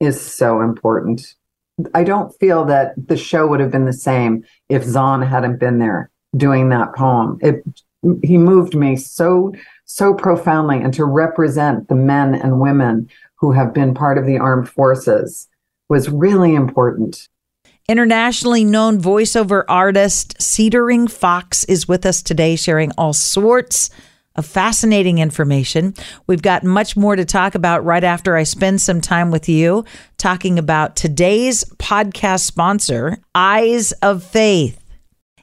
is 0.00 0.20
so 0.20 0.60
important. 0.60 1.34
I 1.94 2.04
don't 2.04 2.32
feel 2.38 2.64
that 2.66 2.94
the 3.08 3.16
show 3.16 3.46
would 3.46 3.60
have 3.60 3.70
been 3.70 3.86
the 3.86 3.92
same 3.92 4.44
if 4.68 4.84
Zahn 4.84 5.22
hadn't 5.22 5.58
been 5.58 5.78
there 5.78 6.10
doing 6.36 6.68
that 6.70 6.94
poem. 6.94 7.38
It 7.40 7.64
he 8.22 8.36
moved 8.36 8.74
me 8.74 8.96
so 8.96 9.52
so 9.84 10.14
profoundly 10.14 10.80
and 10.80 10.94
to 10.94 11.04
represent 11.04 11.88
the 11.88 11.94
men 11.94 12.34
and 12.34 12.60
women 12.60 13.08
who 13.36 13.52
have 13.52 13.74
been 13.74 13.94
part 13.94 14.18
of 14.18 14.26
the 14.26 14.38
armed 14.38 14.68
forces 14.68 15.48
was 15.88 16.08
really 16.08 16.54
important. 16.54 17.28
Internationally 17.88 18.64
known 18.64 19.00
voiceover 19.00 19.64
artist 19.68 20.36
Cedering 20.38 21.10
Fox 21.10 21.64
is 21.64 21.88
with 21.88 22.04
us 22.04 22.22
today 22.22 22.54
sharing 22.54 22.92
all 22.98 23.12
sorts 23.12 23.90
of 24.38 24.46
fascinating 24.46 25.18
information. 25.18 25.92
We've 26.28 26.40
got 26.40 26.62
much 26.62 26.96
more 26.96 27.16
to 27.16 27.24
talk 27.24 27.56
about 27.56 27.84
right 27.84 28.04
after 28.04 28.36
I 28.36 28.44
spend 28.44 28.80
some 28.80 29.00
time 29.00 29.32
with 29.32 29.48
you 29.48 29.84
talking 30.16 30.58
about 30.58 30.94
today's 30.94 31.64
podcast 31.78 32.44
sponsor, 32.44 33.18
Eyes 33.34 33.90
of 34.00 34.22
Faith. 34.22 34.82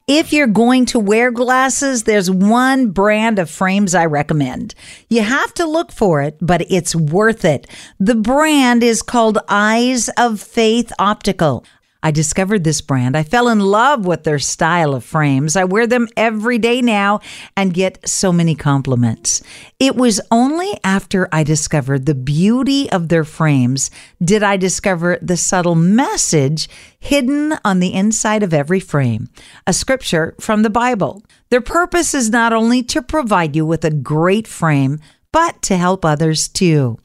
If 0.08 0.32
you're 0.32 0.46
going 0.46 0.86
to 0.88 1.00
wear 1.00 1.32
glasses, 1.32 2.04
there's 2.04 2.30
one 2.30 2.92
brand 2.92 3.40
of 3.40 3.50
frames 3.50 3.96
I 3.96 4.06
recommend. 4.06 4.76
You 5.10 5.24
have 5.24 5.52
to 5.56 5.66
look 5.66 5.92
for 5.92 6.22
it, 6.22 6.38
but 6.40 6.62
it's 6.72 6.96
worth 6.96 7.44
it. 7.44 7.68
The 8.00 8.14
brand 8.14 8.84
is 8.84 9.02
called 9.02 9.40
Eyes 9.50 10.10
of 10.10 10.40
Faith 10.40 10.94
Optical. 11.00 11.66
I 12.06 12.12
discovered 12.12 12.64
this 12.64 12.82
brand. 12.82 13.18
I 13.18 13.24
fell 13.24 13.48
in 13.48 13.60
love 13.60 14.06
with 14.06 14.26
their 14.26 14.38
style 14.38 14.94
of 14.94 15.04
frames. 15.04 15.56
I 15.56 15.64
wear 15.64 15.88
them 15.88 16.08
every 16.16 16.60
day 16.60 16.80
now 16.80 17.22
and 17.58 17.74
get 17.74 18.08
so 18.08 18.32
many 18.32 18.54
compliments. 18.54 19.42
It 19.80 19.96
was 19.96 20.22
only 20.30 20.78
after 20.84 21.28
I 21.32 21.42
discovered 21.42 22.06
the 22.06 22.14
beauty 22.14 22.92
of 22.92 23.10
their 23.10 23.24
frames 23.24 23.90
did 24.24 24.44
I 24.44 24.56
discover 24.56 25.18
the 25.20 25.36
subtle 25.36 25.74
message 25.74 26.70
hidden 27.00 27.56
on 27.66 27.80
the 27.80 27.96
inside 27.96 28.44
of 28.44 28.54
every 28.54 28.80
frame, 28.80 29.28
a 29.66 29.74
scripture 29.74 30.36
from 30.40 30.62
the 30.62 30.70
Bible. 30.70 31.24
Their 31.50 31.60
purpose 31.60 32.14
is 32.14 32.30
not 32.30 32.54
only 32.54 32.84
to 32.84 33.02
provide 33.02 33.56
you 33.56 33.66
with 33.66 33.84
a 33.84 33.90
great 33.90 34.46
frame, 34.46 35.00
but 35.32 35.60
to 35.64 35.76
help 35.76 36.06
others 36.06 36.48
too. 36.48 37.00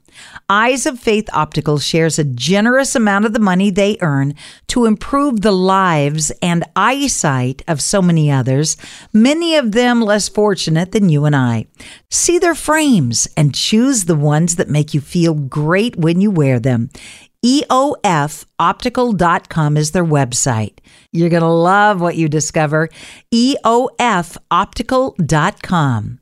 Eyes 0.49 0.87
of 0.87 0.99
Faith 0.99 1.29
Optical 1.33 1.79
shares 1.79 2.19
a 2.19 2.25
generous 2.25 2.95
amount 2.95 3.25
of 3.25 3.33
the 3.33 3.39
money 3.39 3.71
they 3.71 3.97
earn 4.01 4.35
to 4.69 4.85
improve 4.85 5.41
the 5.41 5.53
lives 5.53 6.31
and 6.43 6.65
eyesight 6.75 7.63
of 7.69 7.81
so 7.81 8.03
many 8.03 8.31
others, 8.31 8.77
many 9.13 9.57
of 9.57 9.73
them 9.73 10.01
less 10.01 10.29
fortunate 10.29 10.93
than 10.93 11.09
you 11.09 11.25
and 11.25 11.37
I. 11.37 11.67
See 12.11 12.39
their 12.39 12.55
frames 12.55 13.29
and 13.37 13.55
choose 13.55 14.07
the 14.07 14.17
ones 14.17 14.57
that 14.57 14.69
make 14.69 14.93
you 14.93 15.01
feel 15.01 15.35
great 15.35 15.97
when 15.97 16.21
you 16.21 16.31
wear 16.31 16.59
them. 16.59 16.91
EOFoptical.com 17.45 19.77
is 19.77 19.93
their 19.93 20.05
website. 20.05 20.79
You're 21.13 21.29
going 21.29 21.43
to 21.43 21.49
love 21.49 22.01
what 22.01 22.17
you 22.17 22.29
discover. 22.29 22.89
EOFoptical.com. 23.33 26.21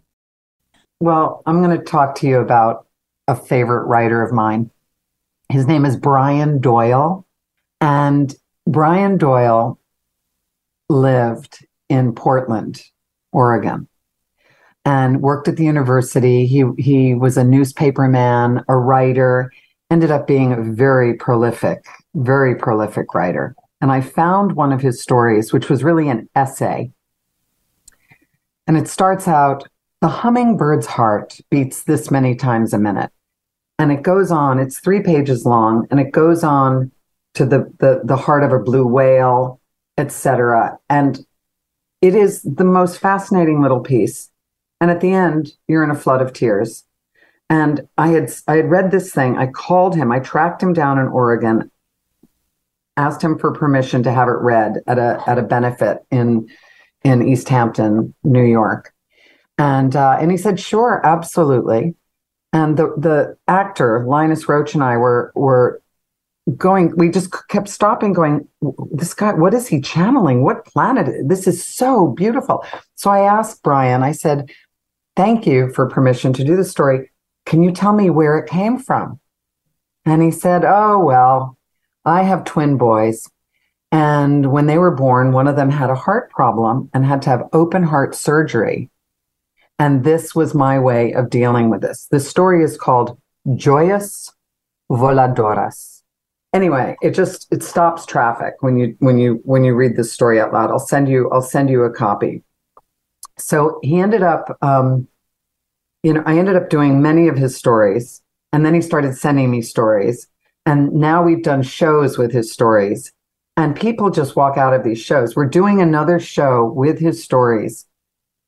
Well, 1.00 1.42
I'm 1.46 1.62
going 1.62 1.78
to 1.78 1.84
talk 1.84 2.16
to 2.16 2.26
you 2.26 2.38
about 2.38 2.88
a 3.28 3.36
favorite 3.36 3.84
writer 3.84 4.22
of 4.22 4.32
mine. 4.32 4.70
His 5.50 5.66
name 5.66 5.84
is 5.84 5.96
Brian 5.96 6.60
Doyle. 6.60 7.26
And 7.80 8.34
Brian 8.66 9.18
Doyle 9.18 9.78
lived 10.88 11.64
in 11.88 12.14
Portland, 12.14 12.82
Oregon, 13.32 13.86
and 14.84 15.20
worked 15.20 15.46
at 15.46 15.56
the 15.56 15.64
university. 15.64 16.46
He, 16.46 16.64
he 16.78 17.14
was 17.14 17.36
a 17.36 17.42
newspaperman, 17.42 18.64
a 18.66 18.76
writer, 18.76 19.52
ended 19.90 20.10
up 20.10 20.26
being 20.26 20.52
a 20.52 20.62
very 20.62 21.14
prolific, 21.14 21.84
very 22.14 22.54
prolific 22.54 23.14
writer. 23.14 23.54
And 23.80 23.92
I 23.92 24.00
found 24.00 24.52
one 24.52 24.72
of 24.72 24.80
his 24.80 25.00
stories, 25.02 25.52
which 25.52 25.68
was 25.68 25.84
really 25.84 26.08
an 26.08 26.28
essay. 26.34 26.90
And 28.66 28.76
it 28.76 28.88
starts 28.88 29.28
out 29.28 29.68
The 30.00 30.08
hummingbird's 30.08 30.86
heart 30.86 31.40
beats 31.50 31.84
this 31.84 32.10
many 32.10 32.34
times 32.34 32.72
a 32.72 32.78
minute 32.78 33.12
and 33.78 33.92
it 33.92 34.02
goes 34.02 34.30
on. 34.30 34.58
It's 34.58 34.80
three 34.80 35.02
pages 35.02 35.46
long, 35.46 35.86
and 35.90 36.00
it 36.00 36.12
goes 36.12 36.42
on 36.42 36.90
to 37.34 37.44
the 37.44 37.72
the, 37.78 38.00
the 38.04 38.16
heart 38.16 38.42
of 38.42 38.52
a 38.52 38.58
blue 38.58 38.86
whale, 38.86 39.60
etc. 39.96 40.78
And 40.88 41.24
it 42.02 42.14
is 42.14 42.42
the 42.42 42.64
most 42.64 42.98
fascinating 42.98 43.62
little 43.62 43.80
piece. 43.80 44.30
And 44.80 44.90
at 44.90 45.00
the 45.00 45.12
end, 45.12 45.52
you're 45.66 45.82
in 45.82 45.90
a 45.90 45.96
flood 45.96 46.22
of 46.22 46.32
tears. 46.32 46.84
And 47.50 47.88
I 47.96 48.08
had 48.08 48.30
I 48.46 48.56
had 48.56 48.70
read 48.70 48.90
this 48.90 49.12
thing. 49.12 49.36
I 49.36 49.46
called 49.46 49.96
him. 49.96 50.12
I 50.12 50.20
tracked 50.20 50.62
him 50.62 50.72
down 50.72 50.98
in 50.98 51.08
Oregon, 51.08 51.70
asked 52.96 53.22
him 53.22 53.38
for 53.38 53.52
permission 53.52 54.02
to 54.02 54.12
have 54.12 54.28
it 54.28 54.38
read 54.40 54.82
at 54.86 54.98
a 54.98 55.22
at 55.26 55.38
a 55.38 55.42
benefit 55.42 55.98
in 56.10 56.48
in 57.04 57.26
East 57.26 57.48
Hampton, 57.48 58.14
New 58.22 58.44
York. 58.44 58.92
And 59.56 59.96
uh, 59.96 60.18
and 60.20 60.30
he 60.30 60.36
said, 60.36 60.60
sure, 60.60 61.00
absolutely 61.04 61.94
and 62.52 62.76
the 62.76 62.94
the 62.96 63.37
actor 63.46 64.04
Linus 64.06 64.44
Roache 64.44 64.74
and 64.74 64.82
I 64.82 64.96
were 64.96 65.32
were 65.34 65.82
going. 66.56 66.96
We 66.96 67.11
just 67.11 67.30
kept 67.48 67.68
stopping, 67.68 68.12
going. 68.12 68.48
This 68.90 69.14
guy, 69.14 69.34
what 69.34 69.54
is 69.54 69.66
he 69.66 69.80
channeling? 69.80 70.42
What 70.42 70.64
planet? 70.64 71.28
This 71.28 71.46
is 71.46 71.64
so 71.64 72.08
beautiful. 72.08 72.64
So 72.94 73.11
I 73.11 73.20
asked 73.20 73.62
Brian. 73.62 74.02
I 74.02 74.12
said, 74.12 74.50
"Thank 75.16 75.46
you 75.46 75.70
for 75.72 75.88
permission 75.88 76.32
to 76.34 76.44
do 76.44 76.56
the 76.56 76.64
story. 76.64 77.11
Can 77.44 77.62
you 77.62 77.72
tell 77.72 77.92
me 77.92 78.11
where 78.11 78.38
it 78.38 78.48
came 78.48 78.78
from?" 78.78 79.20
And 80.04 80.22
he 80.22 80.30
said, 80.30 80.64
"Oh 80.64 80.98
well, 80.98 81.58
I 82.04 82.22
have 82.22 82.44
twin 82.44 82.78
boys." 82.78 83.30
And 83.90 84.52
when 84.52 84.66
they 84.66 84.78
were 84.78 84.90
born, 84.90 85.32
one 85.32 85.48
of 85.48 85.56
them 85.56 85.70
had 85.70 85.88
a 85.88 85.94
heart 85.94 86.30
problem 86.30 86.90
and 86.92 87.06
had 87.06 87.22
to 87.22 87.30
have 87.30 87.48
open 87.52 87.82
heart 87.82 88.14
surgery. 88.14 88.90
And 89.78 90.04
this 90.04 90.34
was 90.34 90.54
my 90.54 90.78
way 90.78 91.12
of 91.12 91.30
dealing 91.30 91.70
with 91.70 91.82
this. 91.82 92.08
The 92.10 92.20
story 92.20 92.64
is 92.64 92.76
called 92.76 93.18
Joyas 93.46 94.32
Voladoras. 94.90 96.02
Anyway, 96.52 96.96
it 97.02 97.12
just 97.12 97.46
it 97.52 97.62
stops 97.62 98.06
traffic 98.06 98.54
when 98.60 98.78
you 98.78 98.96
when 98.98 99.18
you 99.18 99.40
when 99.44 99.64
you 99.64 99.74
read 99.74 99.96
this 99.96 100.12
story 100.12 100.40
out 100.40 100.52
loud. 100.52 100.70
I'll 100.70 100.78
send 100.78 101.08
you 101.08 101.30
I'll 101.30 101.42
send 101.42 101.70
you 101.70 101.84
a 101.84 101.92
copy. 101.92 102.42
So 103.36 103.78
he 103.82 104.00
ended 104.00 104.22
up 104.22 104.56
um, 104.62 105.06
you 106.02 106.12
know, 106.12 106.22
I 106.26 106.38
ended 106.38 106.56
up 106.56 106.70
doing 106.70 107.02
many 107.02 107.28
of 107.28 107.36
his 107.36 107.56
stories 107.56 108.22
and 108.52 108.64
then 108.64 108.74
he 108.74 108.80
started 108.80 109.16
sending 109.16 109.50
me 109.50 109.62
stories. 109.62 110.26
And 110.64 110.92
now 110.92 111.22
we've 111.22 111.42
done 111.42 111.62
shows 111.62 112.18
with 112.18 112.32
his 112.32 112.52
stories. 112.52 113.12
And 113.56 113.74
people 113.74 114.10
just 114.10 114.36
walk 114.36 114.56
out 114.56 114.72
of 114.72 114.84
these 114.84 115.00
shows. 115.00 115.34
We're 115.34 115.48
doing 115.48 115.80
another 115.80 116.20
show 116.20 116.64
with 116.64 116.98
his 117.00 117.22
stories 117.22 117.88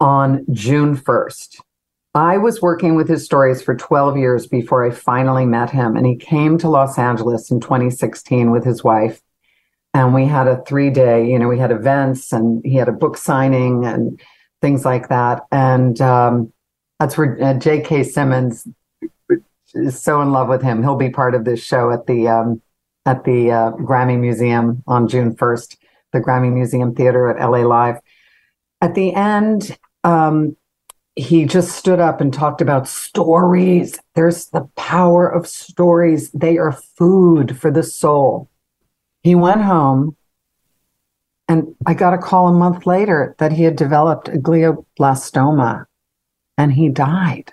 on 0.00 0.44
June 0.52 0.96
1st. 0.96 1.60
I 2.14 2.38
was 2.38 2.60
working 2.60 2.96
with 2.96 3.08
his 3.08 3.24
stories 3.24 3.62
for 3.62 3.76
12 3.76 4.16
years 4.16 4.46
before 4.46 4.84
I 4.84 4.90
finally 4.90 5.46
met 5.46 5.70
him. 5.70 5.96
And 5.96 6.06
he 6.06 6.16
came 6.16 6.58
to 6.58 6.68
Los 6.68 6.98
Angeles 6.98 7.50
in 7.50 7.60
2016 7.60 8.50
with 8.50 8.64
his 8.64 8.82
wife. 8.82 9.20
And 9.94 10.14
we 10.14 10.26
had 10.26 10.48
a 10.48 10.62
three 10.64 10.90
day, 10.90 11.28
you 11.28 11.38
know, 11.38 11.48
we 11.48 11.58
had 11.58 11.70
events 11.70 12.32
and 12.32 12.64
he 12.64 12.74
had 12.74 12.88
a 12.88 12.92
book 12.92 13.16
signing 13.16 13.84
and 13.84 14.20
things 14.60 14.84
like 14.84 15.08
that. 15.08 15.42
And 15.52 16.00
um, 16.00 16.52
that's 16.98 17.16
where 17.16 17.38
uh, 17.42 17.54
J.K. 17.54 18.04
Simmons 18.04 18.66
is 19.74 20.00
so 20.00 20.20
in 20.20 20.32
love 20.32 20.48
with 20.48 20.62
him. 20.62 20.82
He'll 20.82 20.96
be 20.96 21.10
part 21.10 21.34
of 21.34 21.44
this 21.44 21.62
show 21.62 21.90
at 21.92 22.06
the 22.06 22.28
um, 22.28 22.62
at 23.06 23.24
the 23.24 23.50
uh, 23.50 23.72
Grammy 23.72 24.18
Museum 24.18 24.82
on 24.86 25.08
June 25.08 25.34
1st, 25.34 25.76
the 26.12 26.20
Grammy 26.20 26.52
Museum 26.52 26.94
Theater 26.94 27.28
at 27.28 27.50
LA 27.50 27.60
Live. 27.60 27.96
At 28.80 28.94
the 28.94 29.14
end, 29.14 29.76
um, 30.04 30.56
he 31.16 31.44
just 31.44 31.76
stood 31.76 32.00
up 32.00 32.20
and 32.20 32.32
talked 32.32 32.60
about 32.60 32.88
stories. 32.88 33.98
There's 34.14 34.46
the 34.46 34.68
power 34.76 35.28
of 35.28 35.46
stories. 35.46 36.30
They 36.32 36.58
are 36.58 36.72
food 36.72 37.58
for 37.58 37.70
the 37.70 37.82
soul. 37.82 38.48
He 39.22 39.34
went 39.34 39.60
home, 39.60 40.16
and 41.46 41.74
I 41.86 41.94
got 41.94 42.14
a 42.14 42.18
call 42.18 42.48
a 42.48 42.52
month 42.52 42.86
later 42.86 43.34
that 43.38 43.52
he 43.52 43.64
had 43.64 43.76
developed 43.76 44.28
a 44.28 44.38
glioblastoma 44.38 45.86
and 46.56 46.72
he 46.72 46.88
died. 46.88 47.52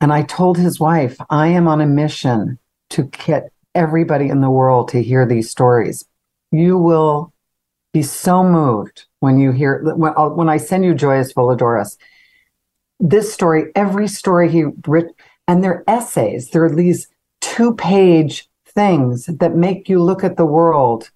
And 0.00 0.12
I 0.12 0.22
told 0.22 0.58
his 0.58 0.78
wife, 0.78 1.16
I 1.30 1.48
am 1.48 1.66
on 1.66 1.80
a 1.80 1.86
mission 1.86 2.58
to 2.90 3.04
get 3.04 3.50
everybody 3.74 4.28
in 4.28 4.40
the 4.40 4.50
world 4.50 4.88
to 4.88 5.02
hear 5.02 5.26
these 5.26 5.50
stories. 5.50 6.04
You 6.52 6.78
will 6.78 7.32
be 7.94 8.02
so 8.02 8.44
moved 8.44 9.06
when 9.20 9.38
you 9.38 9.52
hear 9.52 9.82
when, 9.96 10.12
uh, 10.16 10.28
when 10.28 10.50
I 10.50 10.58
send 10.58 10.84
you 10.84 10.92
Joyas 10.92 11.32
Voladoras. 11.32 11.96
This 13.00 13.32
story, 13.32 13.70
every 13.74 14.08
story 14.08 14.50
he 14.50 14.64
wrote, 14.86 15.14
and 15.48 15.64
they're 15.64 15.84
essays. 15.88 16.50
They're 16.50 16.68
these 16.68 17.08
two-page 17.40 18.50
things 18.66 19.26
that 19.26 19.54
make 19.54 19.88
you 19.88 20.02
look 20.02 20.24
at 20.24 20.36
the 20.36 20.44
world 20.44 21.10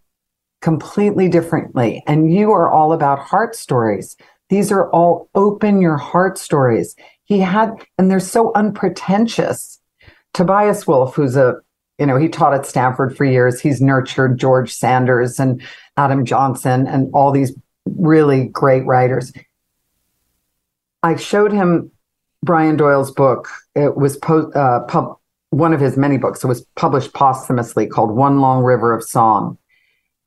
completely 0.63 1.29
differently. 1.29 2.03
And 2.07 2.33
you 2.33 2.53
are 2.53 2.71
all 2.71 2.93
about 2.93 3.19
heart 3.19 3.57
stories. 3.57 4.17
These 4.49 4.71
are 4.73 4.89
all 4.91 5.29
open 5.35 5.81
your 5.81 5.97
heart 5.97 6.39
stories. 6.39 6.95
He 7.25 7.41
had, 7.41 7.85
and 7.99 8.11
they're 8.11 8.21
so 8.21 8.53
unpretentious. 8.55 9.81
Tobias 10.33 10.87
Wolff, 10.87 11.15
who's 11.15 11.37
a 11.37 11.57
you 11.99 12.07
know, 12.07 12.17
he 12.17 12.29
taught 12.29 12.55
at 12.55 12.67
Stanford 12.67 13.17
for 13.17 13.25
years. 13.25 13.61
He's 13.61 13.81
nurtured 13.81 14.39
George 14.39 14.73
Saunders 14.73 15.41
and 15.41 15.63
Adam 15.97 16.25
Johnson 16.25 16.87
and 16.87 17.11
all 17.13 17.33
these 17.33 17.53
really 17.87 18.47
great 18.49 18.85
writers. 18.87 19.33
I 21.03 21.17
showed 21.17 21.53
him 21.53 21.91
Brian 22.43 22.77
Doyle's 22.77 23.11
book. 23.11 23.49
It 23.75 23.97
was 23.97 24.17
po- 24.17 24.53
uh, 24.53 24.85
pub- 24.87 25.19
one 25.51 25.73
of 25.73 25.81
his 25.81 25.97
many 25.97 26.19
books. 26.19 26.45
It 26.45 26.49
was 26.49 26.63
published 26.77 27.15
posthumously 27.15 27.87
called 27.87 28.11
One 28.11 28.41
Long 28.41 28.63
River 28.63 28.93
of 28.93 29.03
Song. 29.03 29.59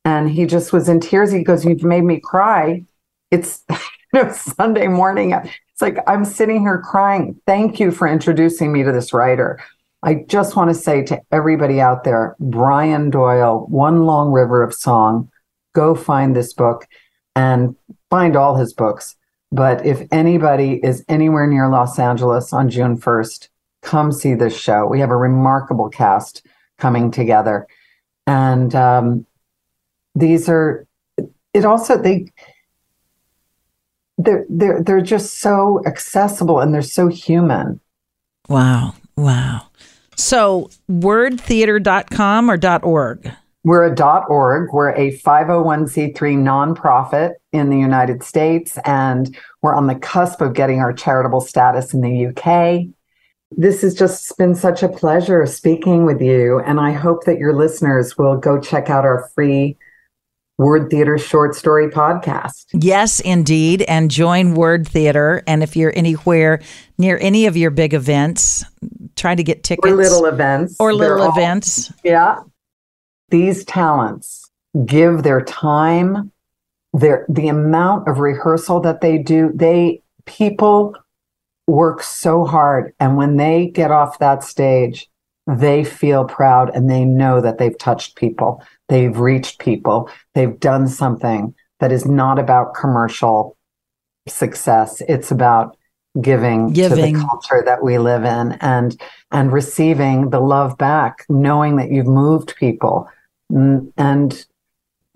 And 0.04 0.30
he 0.30 0.46
just 0.46 0.74
was 0.74 0.90
in 0.90 1.00
tears. 1.00 1.32
He 1.32 1.44
goes, 1.44 1.64
You've 1.64 1.84
made 1.84 2.04
me 2.04 2.20
cry. 2.20 2.84
It's 3.30 3.64
you 3.70 3.78
know, 4.14 4.32
Sunday 4.32 4.88
morning. 4.88 5.32
It's 5.32 5.82
like, 5.82 5.98
I'm 6.08 6.26
sitting 6.26 6.62
here 6.62 6.80
crying. 6.80 7.40
Thank 7.46 7.80
you 7.80 7.92
for 7.92 8.08
introducing 8.08 8.74
me 8.74 8.84
to 8.84 8.92
this 8.92 9.14
writer. 9.14 9.60
I 10.04 10.26
just 10.28 10.56
want 10.56 10.70
to 10.70 10.74
say 10.74 11.04
to 11.04 11.22
everybody 11.32 11.80
out 11.80 12.04
there 12.04 12.36
Brian 12.40 13.10
Doyle, 13.10 13.66
One 13.68 14.06
Long 14.06 14.32
River 14.32 14.64
of 14.64 14.74
Song, 14.74 15.30
go 15.74 15.94
find 15.94 16.36
this 16.36 16.54
book 16.54 16.88
and 17.36 17.76
find 18.10 18.36
all 18.36 18.56
his 18.56 18.74
books. 18.74 19.16
But 19.52 19.86
if 19.86 20.08
anybody 20.12 20.80
is 20.84 21.04
anywhere 21.08 21.46
near 21.46 21.70
Los 21.70 22.00
Angeles 22.00 22.54
on 22.54 22.70
June 22.70 22.98
1st, 22.98 23.50
come 23.82 24.12
see 24.12 24.34
this 24.34 24.58
show. 24.58 24.88
We 24.88 25.00
have 25.00 25.12
a 25.12 25.18
remarkable 25.18 25.90
cast 25.90 26.46
coming 26.78 27.12
together. 27.12 27.68
And 28.26 28.74
um, 28.74 29.26
these 30.16 30.50
are 30.50 30.88
it 31.54 31.66
also 31.66 31.98
they 31.98 32.28
they're 34.18 34.46
they're 34.50 34.82
they're 34.82 35.02
just 35.02 35.40
so 35.40 35.82
accessible 35.86 36.60
and 36.60 36.74
they're 36.74 36.82
so 36.82 37.08
human. 37.08 37.80
Wow. 38.48 38.94
Wow. 39.18 39.68
So 40.22 40.70
wordtheatre.com 40.90 42.52
or 42.52 42.60
.org? 42.84 43.32
We're 43.64 43.92
a 43.92 44.24
.org. 44.30 44.70
We're 44.72 44.92
a 44.92 45.18
501c3 45.18 46.16
nonprofit 46.16 47.34
in 47.52 47.70
the 47.70 47.78
United 47.78 48.22
States 48.24 48.78
and 48.86 49.36
we're 49.64 49.74
on 49.74 49.88
the 49.88 49.96
cusp 49.96 50.42
of 50.42 50.54
getting 50.54 50.80
our 50.80 50.94
charitable 50.94 51.42
status 51.42 51.94
in 51.94 52.02
the 52.02 52.28
UK. 52.28 52.86
This 53.50 53.82
has 53.82 53.96
just 53.96 54.38
been 54.38 54.54
such 54.54 54.84
a 54.84 54.90
pleasure 54.90 55.46
speaking 55.48 56.06
with 56.06 56.22
you 56.22 56.60
and 56.60 56.80
I 56.80 56.92
hope 56.92 57.26
that 57.26 57.40
your 57.40 57.54
listeners 57.54 58.16
will 58.16 58.38
go 58.38 58.60
check 58.60 58.92
out 58.92 59.06
our 59.06 59.28
free 59.34 59.76
WORDTheatre 60.60 61.20
Short 61.20 61.56
Story 61.56 61.90
Podcast. 61.90 62.66
Yes, 62.74 63.20
indeed. 63.20 63.82
And 63.84 64.12
join 64.12 64.56
WORDTheatre. 64.56 65.44
And 65.48 65.64
if 65.64 65.76
you're 65.76 65.94
anywhere 65.96 66.62
near 66.98 67.18
any 67.20 67.46
of 67.48 67.58
your 67.58 67.72
big 67.72 67.94
events, 67.94 68.64
try 69.16 69.34
to 69.34 69.44
get 69.44 69.64
tickets. 69.64 69.92
Or 69.92 69.96
little 69.96 70.26
events. 70.26 70.76
Or 70.80 70.94
little 70.94 71.22
all, 71.22 71.32
events. 71.32 71.92
Yeah. 72.04 72.40
These 73.30 73.66
talents 73.66 74.52
give 74.86 75.24
their 75.24 75.42
time, 75.42 76.32
their 76.94 77.26
the 77.28 77.48
amount 77.48 78.08
of 78.08 78.20
rehearsal 78.20 78.82
that 78.82 79.02
they 79.02 79.18
do. 79.18 79.52
They 79.56 80.02
people 80.26 80.96
work 81.68 82.04
so 82.04 82.46
hard. 82.46 82.94
And 83.00 83.18
when 83.18 83.38
they 83.38 83.68
get 83.68 83.92
off 83.92 84.20
that 84.20 84.44
stage, 84.44 85.10
they 85.48 85.84
feel 85.84 86.26
proud 86.26 86.70
and 86.76 86.90
they 86.90 87.04
know 87.04 87.42
that 87.42 87.58
they've 87.58 87.78
touched 87.78 88.16
people. 88.16 88.62
They've 88.92 89.18
reached 89.18 89.60
people. 89.60 90.10
They've 90.36 90.60
done 90.60 90.90
something 90.90 91.56
that 91.80 91.94
is 91.94 92.06
not 92.06 92.38
about 92.38 92.76
commercial 92.76 93.56
success. 94.28 95.02
It's 95.08 95.32
about 95.32 95.78
giving, 96.20 96.74
giving. 96.74 96.98
to 96.98 97.20
the 97.20 97.26
culture 97.26 97.64
that 97.66 97.82
we 97.82 97.98
live 98.00 98.26
in 98.26 98.58
and 98.60 99.00
and 99.32 99.54
receiving 99.54 100.32
the 100.32 100.42
love 100.42 100.78
back, 100.78 101.26
knowing 101.30 101.78
that 101.78 101.90
you've 101.90 102.06
moved 102.06 102.54
people 102.58 103.10
mm, 103.50 103.90
and 103.96 104.46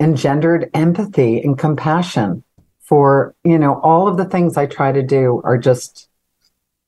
engendered 0.00 0.70
empathy 0.72 1.42
and 1.42 1.58
compassion 1.58 2.42
for, 2.80 3.34
you 3.44 3.58
know, 3.58 3.78
all 3.82 4.08
of 4.08 4.16
the 4.16 4.24
things 4.24 4.56
I 4.56 4.64
try 4.64 4.90
to 4.90 5.02
do 5.02 5.42
are 5.44 5.58
just 5.58 6.08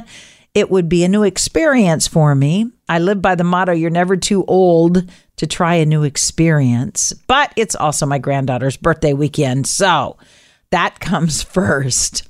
It 0.53 0.71
would 0.71 0.91
be 0.91 1.05
a 1.05 1.09
new 1.09 1.23
experience 1.23 2.07
for 2.07 2.35
me. 2.35 2.71
I 2.87 2.99
live 2.99 3.23
by 3.23 3.35
the 3.35 3.45
motto 3.45 3.73
you're 3.73 3.89
never 3.89 4.19
too 4.19 4.45
old 4.45 5.11
to 5.37 5.47
try 5.47 5.77
a 5.77 5.87
new 5.87 6.03
experience, 6.03 7.15
but 7.27 7.55
it's 7.57 7.75
also 7.75 8.05
my 8.05 8.19
granddaughter's 8.19 8.77
birthday 8.77 9.15
weekend. 9.15 9.67
So, 9.67 10.19
that 10.71 11.01
comes 11.01 11.43
first. 11.57 12.29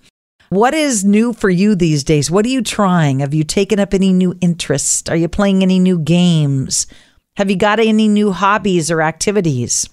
What 0.49 0.75
is 0.75 1.05
new 1.05 1.33
for 1.33 1.49
you 1.49 1.77
these 1.77 2.03
days? 2.03 2.31
What 2.31 2.45
are 2.45 2.49
you 2.49 2.63
trying? 2.63 3.21
Have 3.21 3.33
you 3.33 3.45
taken 3.45 3.79
up 3.79 3.95
any 3.95 4.13
new 4.13 4.35
interests? 4.41 5.09
Are 5.09 5.17
you 5.17 5.29
playing 5.29 5.63
any 5.63 5.79
new 5.79 5.99
games? 5.99 6.89
Have 7.37 7.49
you 7.49 7.57
got 7.57 7.79
any 7.79 8.09
new 8.09 8.33
hobbies 8.33 8.91
or 8.91 9.01
activities? 9.01 9.89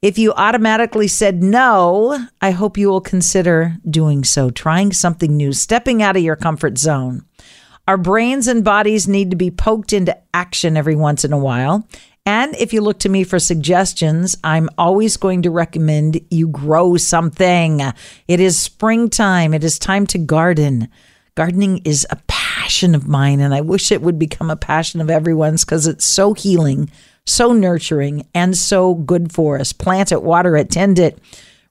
If 0.00 0.16
you 0.16 0.32
automatically 0.32 1.08
said 1.08 1.42
no, 1.42 2.26
I 2.40 2.52
hope 2.52 2.78
you 2.78 2.88
will 2.88 3.02
consider 3.02 3.76
doing 3.88 4.24
so, 4.24 4.48
trying 4.48 4.94
something 4.94 5.36
new, 5.36 5.52
stepping 5.52 6.02
out 6.02 6.16
of 6.16 6.22
your 6.22 6.36
comfort 6.36 6.78
zone. 6.78 7.26
Our 7.86 7.98
brains 7.98 8.48
and 8.48 8.64
bodies 8.64 9.06
need 9.06 9.30
to 9.30 9.36
be 9.36 9.50
poked 9.50 9.92
into 9.92 10.16
action 10.32 10.78
every 10.78 10.96
once 10.96 11.24
in 11.24 11.34
a 11.34 11.38
while. 11.38 11.86
And 12.26 12.54
if 12.56 12.72
you 12.72 12.80
look 12.80 12.98
to 13.00 13.08
me 13.08 13.24
for 13.24 13.38
suggestions, 13.38 14.36
I'm 14.44 14.68
always 14.76 15.16
going 15.16 15.42
to 15.42 15.50
recommend 15.50 16.20
you 16.30 16.48
grow 16.48 16.96
something. 16.96 17.80
It 18.28 18.40
is 18.40 18.58
springtime, 18.58 19.54
it 19.54 19.64
is 19.64 19.78
time 19.78 20.06
to 20.08 20.18
garden. 20.18 20.88
Gardening 21.34 21.78
is 21.84 22.06
a 22.10 22.18
passion 22.26 22.94
of 22.94 23.08
mine, 23.08 23.40
and 23.40 23.54
I 23.54 23.62
wish 23.62 23.90
it 23.90 24.02
would 24.02 24.18
become 24.18 24.50
a 24.50 24.56
passion 24.56 25.00
of 25.00 25.08
everyone's 25.08 25.64
because 25.64 25.86
it's 25.86 26.04
so 26.04 26.34
healing, 26.34 26.90
so 27.24 27.52
nurturing, 27.52 28.26
and 28.34 28.56
so 28.56 28.94
good 28.94 29.32
for 29.32 29.58
us. 29.58 29.72
Plant 29.72 30.12
it, 30.12 30.22
water 30.22 30.56
it, 30.56 30.70
tend 30.70 30.98
it. 30.98 31.18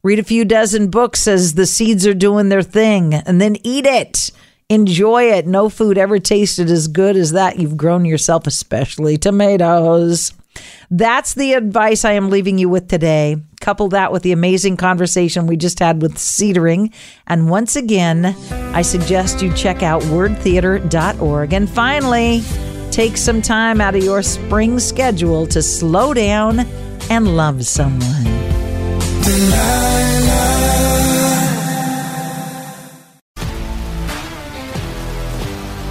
Read 0.02 0.18
a 0.18 0.24
few 0.24 0.46
dozen 0.46 0.90
books 0.90 1.28
as 1.28 1.54
the 1.54 1.66
seeds 1.66 2.08
are 2.08 2.14
doing 2.14 2.50
their 2.50 2.64
thing, 2.64 3.14
and 3.14 3.40
then 3.40 3.58
eat 3.64 3.86
it. 3.86 4.32
Enjoy 4.70 5.24
it. 5.24 5.46
No 5.46 5.68
food 5.68 5.98
ever 5.98 6.20
tasted 6.20 6.70
as 6.70 6.88
good 6.88 7.16
as 7.16 7.32
that 7.32 7.60
you've 7.60 7.78
grown 7.78 8.06
yourself, 8.06 8.48
especially 8.48 9.18
tomatoes. 9.18 10.34
That's 10.92 11.36
the 11.36 11.54
advice 11.54 12.04
I 12.04 12.14
am 12.14 12.30
leaving 12.30 12.58
you 12.58 12.68
with 12.68 12.88
today. 12.88 13.38
Couple 13.62 13.90
that 13.90 14.12
with 14.12 14.24
the 14.24 14.32
amazing 14.32 14.78
conversation 14.78 15.46
we 15.46 15.56
just 15.56 15.80
had 15.80 16.02
with 16.02 16.16
Cedering. 16.16 16.92
And 17.28 17.50
once 17.50 17.76
again, 17.76 18.36
I 18.74 18.82
suggest 18.82 19.42
you 19.42 19.54
check 19.54 19.84
out 19.84 20.02
wordtheatre.org. 20.04 21.54
And 21.54 21.70
finally, 21.70 22.42
take 22.90 23.18
some 23.18 23.42
time 23.42 23.82
out 23.82 23.96
of 23.96 24.04
your 24.04 24.24
spring 24.24 24.80
schedule 24.80 25.46
to 25.48 25.62
slow 25.62 26.14
down 26.14 26.62
and 27.12 27.36
love 27.38 27.66
someone. 27.66 28.26